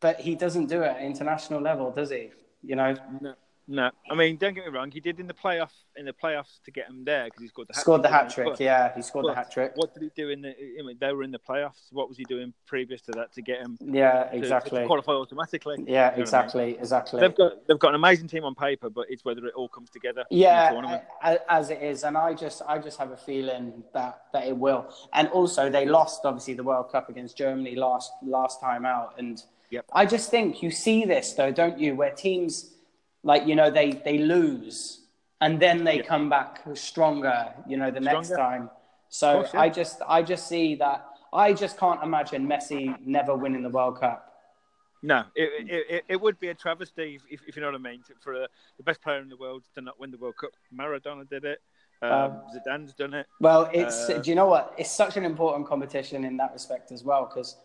[0.00, 2.30] but he doesn't do it at international level, does he?
[2.62, 3.34] You know, No,
[3.70, 3.90] no.
[4.10, 4.90] I mean, don't get me wrong.
[4.90, 7.68] He did in the playoff in the playoffs to get him there because he scored
[7.68, 8.46] the hat scored the hat trick.
[8.48, 9.72] But- Yeah, he scored the hat trick.
[9.76, 10.50] What did he do in the?
[10.50, 11.92] I mean, they were in the playoffs.
[11.92, 14.84] What was he doing previous to that to get him Yeah, to- to, exactly.
[14.86, 15.76] qualify automatically?
[15.78, 16.20] You know Yeah, I mean?
[16.20, 17.20] exactly, exactly.
[17.20, 19.88] They've got they've got an amazing team on paper, but it's whether it all comes
[19.90, 20.24] together.
[20.30, 21.02] Yeah, tournament.
[21.22, 24.46] a- a- as it is, and I just, I just have a feeling that that
[24.48, 24.92] it will.
[25.12, 29.42] And also, they lost obviously the World Cup against Germany last last time out, and
[29.70, 29.84] Yep.
[29.92, 31.94] I just think you see this though, don't you?
[31.94, 32.74] Where teams,
[33.22, 35.00] like you know, they they lose
[35.40, 36.02] and then they Yeah.
[36.02, 37.54] come back stronger.
[37.66, 38.70] You know, the next time.
[39.08, 39.60] So course, yeah.
[39.60, 41.04] I just, I just see that.
[41.32, 44.26] I just can't imagine Messi never winning the World Cup.
[45.02, 48.02] No, it, it, it, would be a travesty if, if you know what I mean
[48.20, 48.46] for uh,
[48.76, 50.50] the best player in the world to not win the World Cup.
[50.74, 51.62] Maradona did it.
[52.02, 53.26] Um, Um, Zidane's done it.
[53.40, 54.74] Well, it's Uh, do you know what?
[54.76, 57.56] It's such an important competition in that respect as well because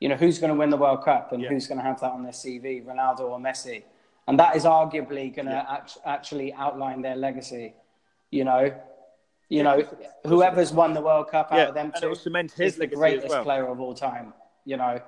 [0.00, 1.48] you know who's going to win the World Cup and Yeah.
[1.48, 3.82] who's going to have that on their CV, Ronaldo or Messi,
[4.26, 5.66] and that is arguably going to Yeah.
[5.68, 7.74] act- actually outline their legacy.
[8.30, 8.62] You know,
[9.48, 11.68] you Yeah, know, of course it- of course whoever's won the World Cup out Yeah,
[11.68, 13.42] of them and it two will cement is his the greatest well.
[13.44, 14.32] player of all time.
[14.64, 15.00] You know.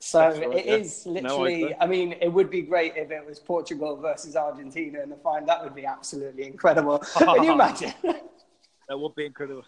[0.00, 0.74] So That's right, it yeah.
[0.76, 1.62] is No, I literally.
[1.62, 1.74] agree.
[1.80, 5.46] I mean, it would be great if it was Portugal versus Argentina in the final.
[5.46, 6.98] That would be absolutely incredible.
[7.18, 7.94] Can you imagine?
[8.02, 9.64] That would be incredible.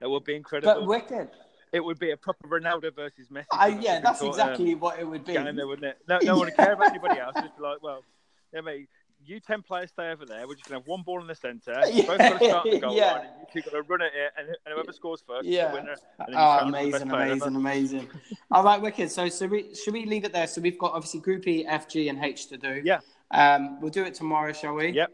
[0.00, 0.74] That would be incredible.
[0.74, 1.30] but wicked.
[1.72, 3.46] It would be a proper Ronaldo versus Messi.
[3.50, 5.32] Of yeah, that's um, exactly what it would be.
[5.34, 5.98] there, wouldn't it?
[6.08, 7.34] No, no one would care about anybody else.
[7.36, 8.04] Just be like, well,
[8.52, 8.88] yeah, mate.
[9.24, 10.48] You ten players stay over there.
[10.48, 11.80] We're just gonna have one ball in the centre.
[11.92, 13.12] You both got to start the goal Yeah.
[13.12, 13.20] line.
[13.26, 15.68] And you two got to run at it, and, and whoever scores first is Yeah.
[15.68, 15.94] the winner.
[16.34, 18.08] Oh, amazing, amazing, amazing.
[18.50, 19.12] All right, wicked.
[19.12, 20.48] So, so we, should we leave it there?
[20.48, 22.82] So we've got obviously Group E, F, G, and H to do.
[22.84, 22.98] Yeah.
[23.30, 24.88] Um, we'll do it tomorrow, shall we?
[24.88, 25.12] Yep.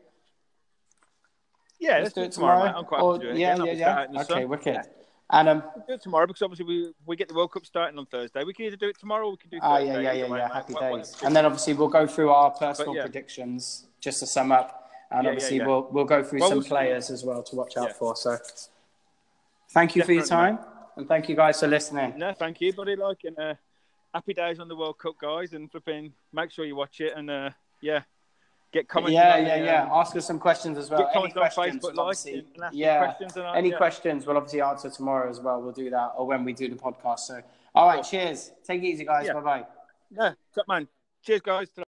[1.78, 2.64] Yeah, let's, do it tomorrow.
[2.64, 2.74] mate.
[2.76, 3.66] I'm quite Or- happy to do it yeah, again.
[3.66, 3.84] Yeah, yeah.
[3.84, 4.48] sat out in the Okay, sun.
[4.48, 4.74] wicked.
[4.74, 4.82] Yeah.
[5.30, 8.06] And um, do it tomorrow because obviously we, we get the World Cup starting on
[8.06, 8.44] Thursday.
[8.44, 10.02] We can either do it tomorrow or we can do ah, Thursday.
[10.02, 10.52] yeah, yeah, yeah, yeah.
[10.52, 11.16] Happy What- what- days.
[11.22, 13.02] And then obviously we'll go through our personal yeah.
[13.02, 14.90] predictions just to sum up.
[15.10, 17.56] and Yeah, obviously yeah, we'll we'll go through Well, some we'll- players as well to
[17.56, 18.16] watch out for.
[18.16, 18.38] So,
[19.70, 20.58] thank you for your time,
[20.96, 22.18] and thank you guys for listening.
[22.18, 22.96] No, thank you, buddy.
[22.96, 23.54] Like, and uh,
[24.14, 26.12] happy days on the World Cup, guys, and flipping.
[26.32, 27.50] Make sure you watch it, and uh,
[27.82, 28.02] yeah,
[28.72, 29.12] get comments.
[29.14, 29.82] Yeah, yeah, the, yeah.
[29.84, 31.00] um, Ask us some questions as well.
[31.00, 31.84] Get Any comments on questions?
[31.84, 33.04] Facebook, like, obviously- and yeah.
[33.04, 33.76] questions, and I- Any yeah.
[33.76, 34.26] questions?
[34.26, 35.60] We'll obviously answer tomorrow as well.
[35.62, 37.20] We'll do that, or when we do the podcast.
[37.20, 37.40] So,
[37.74, 37.96] all right.
[37.96, 38.04] Cool.
[38.04, 38.52] Cheers.
[38.66, 39.26] Take it easy, guys.
[39.26, 39.34] Yeah.
[39.34, 39.66] Bye bye.
[40.10, 40.88] Yeah, top man.
[41.22, 41.87] Cheers, guys.